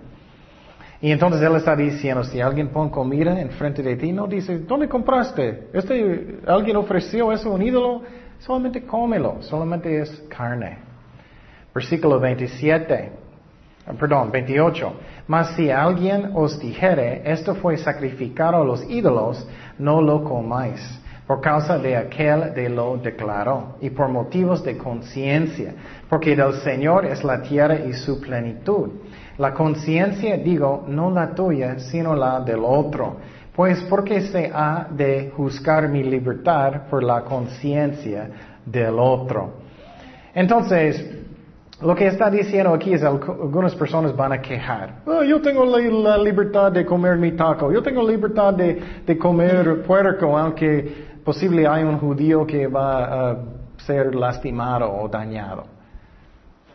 Y 1.01 1.13
entonces 1.13 1.41
él 1.43 1.55
está 1.55 1.77
diciendo, 1.77 2.25
si 2.25 2.41
alguien 2.41 2.69
pone 2.69 2.91
comida 2.91 3.41
enfrente 3.41 3.83
de 3.83 3.97
ti, 3.97 4.11
no 4.13 4.27
dice, 4.27 4.59
¿dónde 4.59 4.89
compraste? 4.89 5.69
Este, 5.73 6.41
¿Alguien 6.47 6.77
ofreció 6.77 7.31
eso 7.31 7.53
un 7.53 7.63
ídolo? 7.63 8.03
Solamente 8.39 8.85
cómelo, 8.85 9.37
solamente 9.41 10.01
es 10.01 10.11
carne. 10.29 10.79
Versículo 11.73 12.19
27, 12.19 13.13
ah, 13.87 13.93
perdón, 13.99 14.33
28. 14.33 14.93
Mas 15.29 15.55
si 15.55 15.71
alguien 15.71 16.33
os 16.35 16.59
dijere, 16.59 17.23
esto 17.25 17.55
fue 17.55 17.77
sacrificado 17.77 18.63
a 18.63 18.65
los 18.65 18.89
ídolos, 18.91 19.47
no 19.79 20.01
lo 20.01 20.25
comáis, 20.25 20.81
por 21.29 21.43
causa 21.43 21.79
de 21.79 21.95
aquel 21.95 22.55
de 22.55 22.71
lo 22.71 22.97
declaró, 22.97 23.77
y 23.83 23.91
por 23.91 24.09
motivos 24.09 24.65
de 24.65 24.79
conciencia, 24.79 25.75
porque 26.09 26.35
del 26.35 26.55
Señor 26.63 27.05
es 27.05 27.23
la 27.23 27.43
tierra 27.43 27.81
y 27.81 27.93
su 27.93 28.19
plenitud. 28.19 28.89
La 29.37 29.53
conciencia, 29.53 30.39
digo, 30.39 30.87
no 30.89 31.11
la 31.11 31.35
tuya, 31.35 31.79
sino 31.81 32.17
la 32.17 32.41
del 32.41 32.61
otro. 32.65 33.19
Pues 33.55 33.79
porque 33.91 34.23
se 34.23 34.51
ha 34.55 34.89
de 34.91 35.31
juzgar 35.37 35.91
mi 35.91 36.03
libertad 36.03 36.89
por 36.89 37.05
la 37.05 37.23
conciencia 37.23 38.31
del 38.65 38.99
otro. 38.99 39.53
Entonces, 40.33 41.05
lo 41.83 41.95
que 41.95 42.07
está 42.07 42.31
diciendo 42.31 42.73
aquí 42.73 42.95
es 42.95 43.05
algunas 43.05 43.75
personas 43.75 44.17
van 44.17 44.33
a 44.33 44.41
quejar. 44.41 45.03
Oh, 45.05 45.23
yo 45.23 45.43
tengo 45.43 45.65
la, 45.67 46.17
libertad 46.17 46.73
de 46.73 46.87
comer 46.87 47.19
mi 47.19 47.33
taco. 47.33 47.71
Yo 47.71 47.83
tengo 47.83 48.09
libertad 48.09 48.55
de 48.55 49.19
comer 49.19 49.83
puerco, 49.83 50.37
aunque 50.37 51.08
posible 51.29 51.69
hay 51.69 51.85
un 51.85 51.99
judío 51.99 52.47
que 52.47 52.67
va 52.67 53.33
a 53.33 53.37
ser 53.85 54.15
lastimado 54.15 54.91
o 54.91 55.07
dañado. 55.11 55.67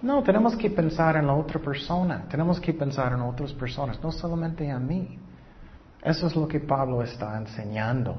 No, 0.03 0.21
tenemos 0.21 0.55
que 0.55 0.69
pensar 0.69 1.15
en 1.15 1.25
la 1.25 1.33
otra 1.33 1.59
persona, 1.59 2.25
tenemos 2.29 2.59
que 2.59 2.71
pensar 2.71 3.13
en 3.13 3.21
otras 3.21 3.51
personas, 3.53 3.99
no 4.03 4.11
solamente 4.11 4.69
a 4.69 4.77
mí. 4.77 5.17
Eso 6.03 6.27
es 6.27 6.35
lo 6.35 6.47
que 6.47 6.59
Pablo 6.59 7.01
está 7.01 7.35
enseñando. 7.35 8.15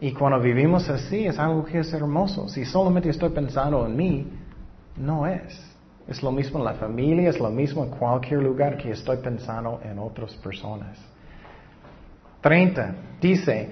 Y 0.00 0.12
cuando 0.12 0.38
vivimos 0.38 0.86
así 0.90 1.24
es 1.24 1.38
algo 1.38 1.64
que 1.64 1.78
es 1.78 1.90
hermoso. 1.94 2.46
Si 2.50 2.66
solamente 2.66 3.08
estoy 3.08 3.30
pensando 3.30 3.86
en 3.86 3.96
mí, 3.96 4.30
no 4.98 5.26
es. 5.26 5.74
Es 6.06 6.22
lo 6.22 6.30
mismo 6.30 6.58
en 6.58 6.66
la 6.66 6.74
familia, 6.74 7.30
es 7.30 7.40
lo 7.40 7.48
mismo 7.48 7.84
en 7.84 7.90
cualquier 7.90 8.42
lugar 8.42 8.76
que 8.76 8.90
estoy 8.90 9.16
pensando 9.16 9.80
en 9.82 9.98
otras 9.98 10.34
personas. 10.34 10.98
30. 12.42 12.94
Dice, 13.18 13.70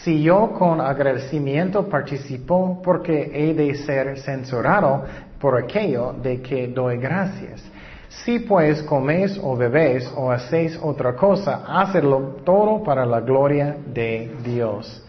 si 0.00 0.22
yo 0.22 0.52
con 0.52 0.80
agradecimiento 0.80 1.88
participo 1.88 2.80
porque 2.82 3.30
he 3.32 3.54
de 3.54 3.74
ser 3.74 4.18
censurado 4.18 5.04
por 5.38 5.62
aquello 5.62 6.14
de 6.14 6.40
que 6.40 6.68
doy 6.68 6.96
gracias. 6.96 7.62
Si 8.08 8.40
pues 8.40 8.82
coméis 8.82 9.38
o 9.42 9.56
bebéis 9.56 10.10
o 10.16 10.30
hacéis 10.30 10.78
otra 10.82 11.14
cosa, 11.14 11.64
hacedlo 11.66 12.36
todo 12.44 12.82
para 12.82 13.04
la 13.04 13.20
gloria 13.20 13.76
de 13.86 14.34
Dios. 14.42 15.04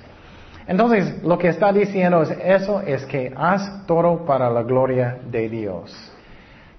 Entonces, 0.67 1.21
lo 1.23 1.37
que 1.37 1.49
está 1.49 1.73
diciendo 1.73 2.21
es 2.21 2.31
eso, 2.43 2.81
es 2.81 3.05
que 3.05 3.33
haz 3.35 3.85
todo 3.85 4.25
para 4.25 4.49
la 4.49 4.63
gloria 4.63 5.17
de 5.29 5.49
Dios. 5.49 6.11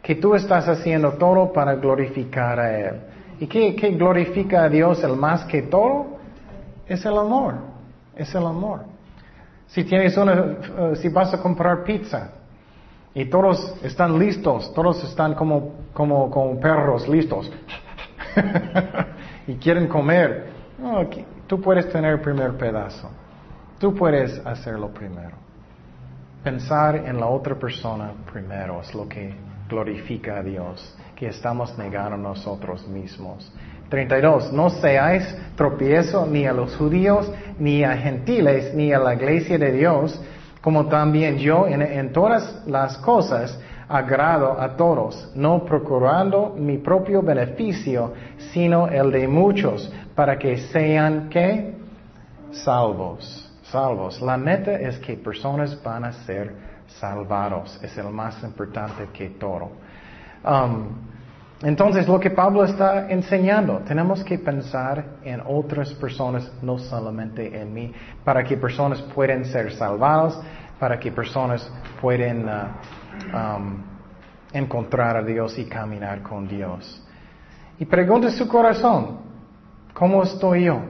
Que 0.02 0.14
tú 0.14 0.34
estás 0.34 0.68
haciendo 0.68 1.12
todo 1.12 1.52
para 1.52 1.74
glorificar 1.74 2.58
a 2.60 2.78
Él. 2.78 3.00
¿Y 3.40 3.46
qué, 3.46 3.74
qué 3.74 3.90
glorifica 3.90 4.64
a 4.64 4.68
Dios 4.68 5.02
el 5.04 5.16
más 5.16 5.44
que 5.44 5.62
todo? 5.62 6.18
Es 6.86 7.04
el 7.04 7.16
amor 7.16 7.73
es 8.16 8.35
el 8.35 8.46
amor. 8.46 8.85
Si 9.66 9.85
tienes 9.85 10.16
una, 10.16 10.35
eh, 10.35 10.96
si 10.96 11.09
vas 11.09 11.33
a 11.35 11.40
comprar 11.40 11.85
pizza 11.85 12.31
y 13.14 13.24
todos 13.27 13.74
están 13.83 14.18
listos, 14.18 14.72
todos 14.74 15.03
están 15.05 15.35
como, 15.35 15.72
como, 15.92 16.31
como 16.31 16.61
perros 16.61 17.09
listos 17.09 17.50
y 19.46 19.55
quieren 19.55 19.88
comer, 19.88 20.48
tú 21.46 21.61
puedes 21.61 21.88
tener 21.90 22.12
el 22.12 22.20
primer 22.20 22.57
pedazo. 22.57 23.11
Tú 23.79 23.94
puedes 23.94 24.44
hacerlo 24.46 24.88
primero. 24.92 25.37
Pensar 26.42 26.96
en 26.96 27.18
la 27.18 27.27
otra 27.27 27.59
persona 27.59 28.12
primero 28.31 28.81
es 28.81 28.94
lo 28.94 29.09
que 29.09 29.35
glorifica 29.68 30.38
a 30.38 30.42
Dios, 30.42 30.96
que 31.16 31.29
estamos 31.29 31.77
negando 31.79 32.14
a 32.14 32.18
nosotros 32.18 32.87
mismos. 32.87 33.50
32. 33.88 34.53
No 34.53 34.70
seáis 34.70 35.23
tropiezo 35.57 36.27
ni 36.27 36.47
a 36.47 36.53
los 36.53 36.77
judíos, 36.77 37.31
ni 37.59 37.85
a 37.85 37.97
gentiles, 37.97 38.75
ni 38.75 38.92
a 38.92 38.99
la 38.99 39.14
iglesia 39.14 39.59
de 39.59 39.73
Dios, 39.73 40.20
como 40.61 40.87
también 40.87 41.38
yo 41.38 41.66
en, 41.66 42.12
todas 42.12 42.62
las 42.66 42.97
cosas 42.99 43.59
agrado 43.87 44.59
a 44.59 44.77
todos, 44.77 45.31
no 45.35 45.64
procurando 45.64 46.55
mi 46.57 46.79
propio 46.79 47.23
beneficio, 47.23 48.14
sino 48.53 48.88
el 48.88 49.12
de 49.12 49.29
muchos, 49.29 49.92
para 50.14 50.38
que 50.38 50.57
sean 50.57 51.29
que 51.29 51.75
salvos. 52.51 53.53
Salvos. 53.64 54.20
La 54.23 54.37
meta 54.37 54.75
es 54.75 54.99
que 54.99 55.14
personas 55.14 55.83
van 55.83 56.05
a 56.05 56.12
ser 56.12 56.55
salvados. 56.87 57.79
Es 57.83 57.97
el 57.99 58.09
más 58.11 58.42
importante 58.42 59.09
que 59.12 59.31
todo. 59.31 59.73
Um, 60.44 61.13
entonces, 61.62 62.08
lo 62.08 62.18
que 62.18 62.30
Pablo 62.30 62.64
está 62.64 63.10
enseñando, 63.10 63.78
tenemos 63.86 64.22
que 64.24 64.38
pensar 64.38 65.04
en 65.22 65.40
otras 65.46 65.92
personas, 65.94 66.52
no 66.60 66.78
solamente 66.78 67.60
en 67.60 67.72
mí, 67.72 67.92
para 68.24 68.42
que 68.44 68.56
personas 68.56 69.00
puedan 69.14 69.44
ser 69.44 69.72
salvadas, 69.72 70.38
para 70.78 70.98
que 70.98 71.12
personas 71.12 71.72
puedan 72.00 72.48
uh, 72.48 73.56
um, 73.56 73.82
encontrar 74.52 75.16
a 75.16 75.22
Dios 75.22 75.58
y 75.58 75.64
caminar 75.66 76.22
con 76.22 76.46
Dios. 76.46 77.02
Y 77.78 77.84
pregunte 77.84 78.30
su 78.32 78.46
corazón, 78.46 79.20
¿cómo 79.94 80.22
estoy 80.22 80.64
yo? 80.64 80.80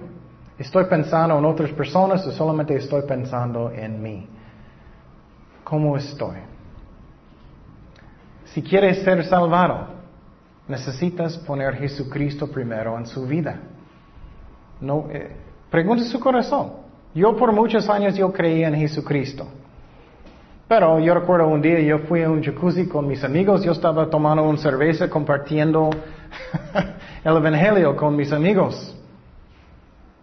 ¿Estoy 0.59 0.87
pensando 0.87 1.39
en 1.39 1.45
otras 1.45 1.71
personas 1.71 2.27
o 2.27 2.33
solamente 2.33 2.75
estoy 2.75 3.03
pensando 3.03 3.71
en 3.71 4.03
mí? 4.03 4.29
¿Cómo 5.63 5.97
estoy? 5.97 6.39
Si 8.47 8.63
quieres 8.63 9.03
ser 9.03 9.25
salvado, 9.25 9.94
Necesitas 10.67 11.37
poner 11.39 11.75
Jesucristo 11.77 12.47
primero 12.51 12.97
en 12.99 13.07
su 13.07 13.27
vida. 13.27 13.61
No, 14.81 15.07
eh, 15.11 15.37
pregunte 15.71 16.05
su 16.05 16.19
corazón. 16.19 16.73
Yo 17.15 17.37
por 17.37 17.53
muchos 17.53 17.89
años 17.89 18.17
yo 18.17 18.33
creía 18.33 18.69
en 18.69 18.77
Jesucristo. 18.77 19.47
Pero 20.67 20.99
yo 20.99 21.15
recuerdo 21.15 21.47
un 21.49 21.61
día 21.61 21.79
yo 21.81 21.99
fui 22.01 22.23
a 22.23 22.31
un 22.31 22.43
jacuzzi 22.43 22.89
con 22.89 23.07
mis 23.07 23.23
amigos, 23.23 23.63
yo 23.63 23.73
estaba 23.73 24.09
tomando 24.09 24.43
una 24.43 24.59
cerveza 24.59 25.11
compartiendo 25.11 25.91
el 27.25 27.37
Evangelio 27.37 27.95
con 27.95 28.17
mis 28.17 28.33
amigos. 28.33 28.97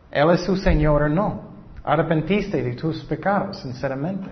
Él 0.10 0.30
es 0.32 0.42
su 0.42 0.58
Señor 0.58 1.10
no. 1.12 1.52
Arrepentiste 1.84 2.62
de 2.62 2.74
tus 2.74 3.04
pecados, 3.06 3.60
sinceramente. 3.60 4.28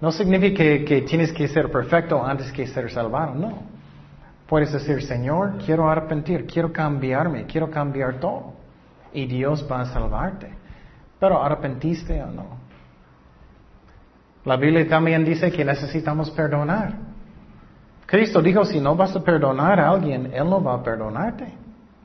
No 0.00 0.10
significa 0.10 0.56
que, 0.56 0.84
que 0.84 1.02
tienes 1.02 1.32
que 1.32 1.46
ser 1.48 1.70
perfecto 1.70 2.24
antes 2.24 2.50
que 2.52 2.66
ser 2.66 2.90
salvado, 2.90 3.34
no. 3.34 3.79
Puedes 4.50 4.72
decir, 4.72 5.00
Señor, 5.04 5.58
quiero 5.64 5.88
arrepentir, 5.88 6.44
quiero 6.44 6.72
cambiarme, 6.72 7.46
quiero 7.46 7.70
cambiar 7.70 8.18
todo. 8.18 8.54
Y 9.12 9.26
Dios 9.26 9.64
va 9.70 9.82
a 9.82 9.84
salvarte. 9.86 10.52
Pero 11.20 11.40
arrepentiste 11.40 12.20
o 12.20 12.26
no. 12.26 12.46
La 14.44 14.56
Biblia 14.56 14.88
también 14.88 15.24
dice 15.24 15.52
que 15.52 15.64
necesitamos 15.64 16.32
perdonar. 16.32 16.94
Cristo 18.06 18.42
dijo, 18.42 18.64
si 18.64 18.80
no 18.80 18.96
vas 18.96 19.14
a 19.14 19.22
perdonar 19.22 19.78
a 19.78 19.88
alguien, 19.88 20.32
Él 20.34 20.50
no 20.50 20.60
va 20.60 20.74
a 20.74 20.82
perdonarte. 20.82 21.46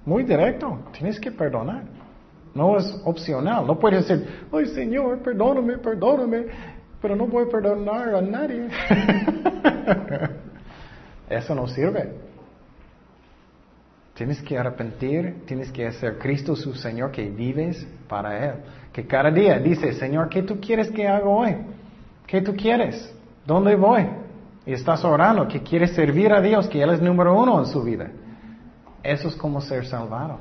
Muy 0.06 0.24
directo, 0.24 0.82
tienes 0.92 1.20
que 1.20 1.32
perdonar. 1.32 1.82
No 2.54 2.78
es 2.78 3.02
opcional. 3.06 3.66
No 3.66 3.80
puedes 3.80 4.08
decir, 4.08 4.46
ay 4.54 4.68
Señor, 4.68 5.18
perdóname, 5.24 5.80
perdóname, 5.80 6.46
pero 7.02 7.16
no 7.16 7.26
voy 7.26 7.46
a 7.46 7.50
perdonar 7.50 8.14
a 8.14 8.22
nadie. 8.22 8.70
Eso 11.28 11.56
no 11.56 11.68
sirve. 11.68 12.35
Tienes 14.16 14.42
que 14.42 14.58
arrepentir, 14.58 15.44
tienes 15.46 15.70
que 15.72 15.86
hacer 15.86 16.18
Cristo 16.18 16.56
su 16.56 16.74
Señor, 16.74 17.12
que 17.12 17.30
vives 17.30 17.86
para 18.08 18.46
Él. 18.46 18.56
Que 18.94 19.06
cada 19.06 19.30
día 19.30 19.60
dice, 19.60 19.92
Señor, 19.92 20.30
¿qué 20.30 20.42
tú 20.42 20.58
quieres 20.62 20.90
que 20.90 21.06
haga 21.06 21.28
hoy? 21.28 21.58
¿Qué 22.26 22.42
tú 22.42 22.56
quieres? 22.56 23.14
¿Dónde 23.46 23.76
voy? 23.76 24.08
Y 24.66 24.72
estás 24.72 25.04
orando, 25.04 25.46
que 25.50 25.62
quieres 25.62 25.92
servir 25.92 26.32
a 26.32 26.40
Dios, 26.40 26.70
que 26.70 26.82
Él 26.82 26.92
es 26.92 27.02
número 27.02 27.38
uno 27.38 27.60
en 27.60 27.66
su 27.66 27.84
vida. 27.84 28.10
Eso 29.04 29.28
es 29.28 29.36
como 29.36 29.60
ser 29.60 29.86
salvado. 29.86 30.40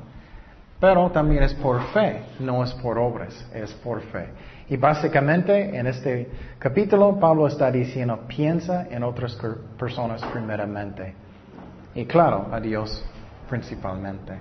Pero 0.78 1.10
también 1.10 1.42
es 1.42 1.54
por 1.54 1.82
fe, 1.88 2.22
no 2.38 2.62
es 2.62 2.72
por 2.74 2.96
obras, 2.96 3.34
es 3.52 3.72
por 3.72 4.02
fe. 4.02 4.28
Y 4.68 4.76
básicamente 4.76 5.76
en 5.76 5.88
este 5.88 6.30
capítulo 6.60 7.18
Pablo 7.18 7.48
está 7.48 7.72
diciendo, 7.72 8.20
piensa 8.28 8.86
en 8.88 9.02
otras 9.02 9.36
personas 9.76 10.24
primeramente. 10.32 11.12
Y 11.96 12.06
claro, 12.06 12.46
a 12.52 12.60
Dios 12.60 13.04
principalmente. 13.49 14.32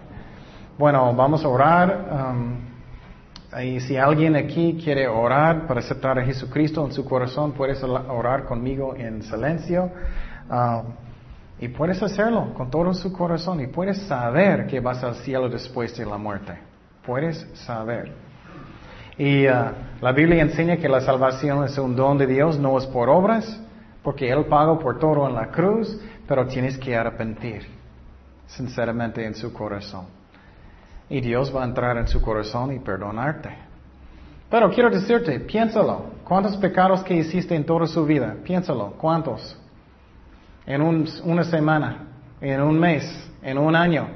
Bueno, 0.78 1.14
vamos 1.14 1.46
a 1.46 1.48
orar. 1.48 2.34
Um, 2.34 2.74
y 3.62 3.80
si 3.82 3.96
alguien 3.96 4.36
aquí 4.36 4.80
quiere 4.84 5.08
orar 5.08 5.68
para 5.68 5.80
aceptar 5.80 6.18
a 6.18 6.26
Jesucristo 6.26 6.84
en 6.84 6.92
su 6.92 7.06
corazón, 7.06 7.52
puedes 7.52 7.84
orar 7.84 8.46
conmigo 8.46 8.96
en 8.96 9.22
silencio. 9.22 9.92
Um, 10.50 10.94
y 11.60 11.68
puedes 11.68 12.02
hacerlo 12.02 12.54
con 12.56 12.72
todo 12.72 12.94
su 12.96 13.14
corazón 13.14 13.62
y 13.62 13.68
puedes 13.68 14.02
saber 14.08 14.66
que 14.66 14.80
vas 14.80 15.04
al 15.04 15.16
cielo 15.16 15.48
después 15.48 15.96
de 15.96 16.06
la 16.06 16.18
muerte. 16.18 16.58
Puedes 17.06 17.48
saber. 17.54 18.12
Y 19.18 19.46
uh, 19.46 19.52
la 20.02 20.12
Biblia 20.12 20.42
enseña 20.42 20.78
que 20.78 20.90
la 20.90 21.02
salvación 21.02 21.64
es 21.66 21.78
un 21.78 21.96
don 21.96 22.18
de 22.18 22.26
Dios, 22.26 22.58
no 22.58 22.76
es 22.80 22.88
por 22.88 23.10
obras, 23.10 23.62
porque 24.02 24.32
Él 24.32 24.46
pagó 24.46 24.80
por 24.80 24.98
todo 24.98 25.30
en 25.30 25.36
la 25.36 25.50
cruz, 25.50 26.02
pero 26.28 26.48
tienes 26.48 26.80
que 26.80 26.96
arrepentir 26.96 27.83
sinceramente 28.48 29.26
en 29.26 29.36
su 29.36 29.52
corazón. 29.54 30.06
Y 31.10 31.22
Dios 31.22 31.54
va 31.56 31.64
a 31.64 31.66
entrar 31.66 31.98
en 31.98 32.08
su 32.08 32.22
corazón 32.22 32.74
y 32.74 32.80
perdonarte. 32.80 33.50
Pero 34.50 34.70
quiero 34.70 34.90
decirte, 34.90 35.40
piénsalo, 35.40 36.06
¿cuántos 36.24 36.58
pecados 36.58 37.04
que 37.04 37.16
hiciste 37.16 37.56
en 37.56 37.66
toda 37.66 37.88
su 37.88 38.06
vida? 38.06 38.36
Piénsalo, 38.44 38.94
¿cuántos? 38.98 39.58
en 40.66 40.82
una 41.24 41.44
semana, 41.44 42.08
en 42.40 42.62
un 42.62 42.80
mes, 42.80 43.04
en 43.42 43.58
un 43.58 43.76
año. 43.76 44.08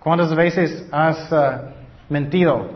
¿Cuántas 0.00 0.34
veces 0.34 0.88
has 0.90 1.30
uh, 1.30 1.68
mentido? 2.08 2.70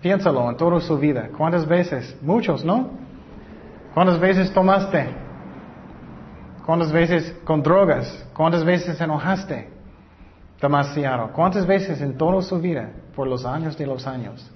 Piénsalo 0.00 0.48
en 0.48 0.56
toda 0.56 0.80
su 0.80 0.98
vida. 0.98 1.28
¿Cuántas 1.36 1.66
veces? 1.66 2.16
Muchos, 2.22 2.64
¿no? 2.64 2.90
¿Cuántas 3.94 4.18
veces 4.18 4.52
tomaste? 4.52 5.06
¿Cuántas 6.64 6.90
veces 6.90 7.36
con 7.44 7.62
drogas? 7.62 8.26
¿Cuántas 8.34 8.64
veces 8.64 9.00
enojaste? 9.00 9.68
Demasiado. 10.62 11.32
¿Cuántas 11.32 11.66
veces 11.66 12.00
en 12.00 12.16
toda 12.16 12.40
su 12.40 12.60
vida? 12.60 12.88
Por 13.16 13.26
los 13.26 13.44
años 13.44 13.76
de 13.76 13.84
los 13.84 14.06
años. 14.06 14.48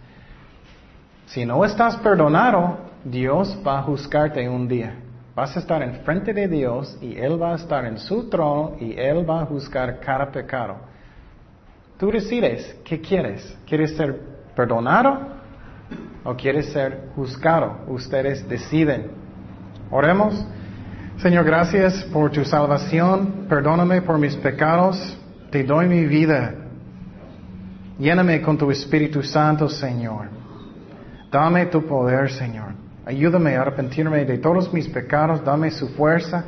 Si 1.26 1.44
no 1.44 1.64
estás 1.64 1.96
perdonado, 1.96 2.78
Dios 3.04 3.58
va 3.66 3.80
a 3.80 3.82
juzgarte 3.82 4.48
un 4.48 4.68
día. 4.68 4.94
Vas 5.34 5.56
a 5.56 5.58
estar 5.58 5.82
enfrente 5.82 6.32
de 6.32 6.46
Dios 6.46 6.96
y 7.02 7.16
Él 7.16 7.42
va 7.42 7.52
a 7.52 7.56
estar 7.56 7.84
en 7.84 7.98
su 7.98 8.30
trono 8.30 8.76
y 8.78 8.92
Él 8.96 9.28
va 9.28 9.42
a 9.42 9.46
juzgar 9.46 9.98
cada 9.98 10.30
pecado. 10.30 10.76
Tú 11.98 12.12
decides 12.12 12.76
qué 12.84 13.00
quieres. 13.00 13.58
¿Quieres 13.66 13.96
ser 13.96 14.20
perdonado 14.54 15.18
o 16.22 16.36
quieres 16.36 16.72
ser 16.72 17.08
juzgado? 17.16 17.80
Ustedes 17.88 18.48
deciden. 18.48 19.10
Oremos. 19.90 20.46
Señor, 21.18 21.44
gracias 21.44 22.04
por 22.12 22.30
tu 22.30 22.44
salvación. 22.44 23.46
Perdóname 23.48 24.02
por 24.02 24.18
mis 24.18 24.36
pecados. 24.36 25.18
Te 25.50 25.62
doy 25.62 25.86
mi 25.86 26.04
vida. 26.06 26.54
Lléname 27.98 28.42
con 28.42 28.58
tu 28.58 28.70
Espíritu 28.70 29.22
Santo, 29.22 29.68
Señor. 29.68 30.28
Dame 31.30 31.66
tu 31.66 31.84
poder, 31.86 32.30
Señor. 32.30 32.74
Ayúdame 33.06 33.56
a 33.56 33.62
arrepentirme 33.62 34.24
de 34.24 34.38
todos 34.38 34.72
mis 34.72 34.88
pecados, 34.88 35.44
dame 35.44 35.70
su 35.70 35.88
fuerza. 35.90 36.44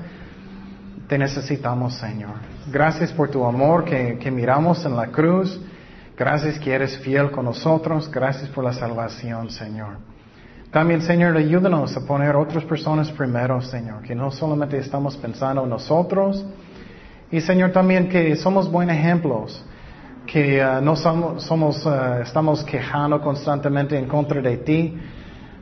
Te 1.06 1.16
necesitamos, 1.16 1.94
Señor. 1.94 2.34
Gracias 2.70 3.12
por 3.12 3.30
tu 3.30 3.44
amor 3.44 3.84
que, 3.84 4.30
miramos 4.30 4.84
en 4.84 4.96
la 4.96 5.06
cruz. 5.06 5.60
Gracias 6.16 6.58
que 6.58 6.72
eres 6.72 6.98
fiel 6.98 7.30
con 7.30 7.44
nosotros. 7.44 8.10
Gracias 8.10 8.50
por 8.50 8.64
la 8.64 8.72
salvación, 8.72 9.50
Señor. 9.50 9.98
También, 10.70 11.00
Señor, 11.00 11.36
ayúdanos 11.36 11.96
a 11.96 12.04
poner 12.04 12.36
otras 12.36 12.64
personas 12.64 13.10
primero, 13.12 13.60
Señor. 13.62 14.02
Que 14.02 14.14
no 14.14 14.30
solamente 14.30 14.76
estamos 14.78 15.16
pensando 15.16 15.62
en 15.62 15.70
nosotros. 15.70 16.44
Y, 17.30 17.40
Señor, 17.40 17.72
también 17.72 18.08
que 18.08 18.36
somos 18.36 18.70
buenos 18.70 18.96
ejemplos. 18.96 19.64
Que 20.26 20.62
uh, 20.62 20.82
no 20.82 20.94
somos, 20.94 21.86
uh, 21.86 22.22
estamos 22.22 22.62
quejando 22.64 23.20
constantemente 23.20 23.98
en 23.98 24.06
contra 24.06 24.40
de 24.42 24.56
ti 24.58 24.98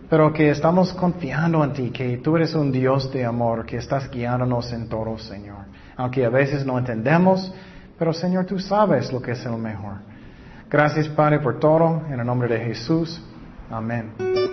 pero 0.09 0.33
que 0.33 0.51
estamos 0.51 0.93
confiando 0.93 1.65
en 1.65 1.73
ti, 1.73 1.91
que 1.91 2.19
tú 2.19 2.37
eres 2.37 2.55
un 2.55 2.71
Dios 2.71 3.13
de 3.13 3.25
amor, 3.25 3.67
que 3.67 3.77
estás 3.77 4.11
guiándonos 4.11 4.73
en 4.73 4.89
todo, 4.89 5.19
Señor. 5.19 5.65
Aunque 5.97 6.25
a 6.25 6.31
veces 6.31 6.65
no 6.65 6.79
entendemos, 6.79 7.53
pero 7.99 8.13
Señor, 8.13 8.47
tú 8.47 8.59
sabes 8.59 9.13
lo 9.13 9.21
que 9.21 9.33
es 9.33 9.45
lo 9.45 9.59
mejor. 9.59 9.97
Gracias, 10.71 11.09
Padre, 11.09 11.41
por 11.41 11.59
todo. 11.59 12.03
En 12.09 12.21
el 12.21 12.27
nombre 12.27 12.49
de 12.49 12.61
Jesús. 12.61 13.23
Amén. 13.71 14.46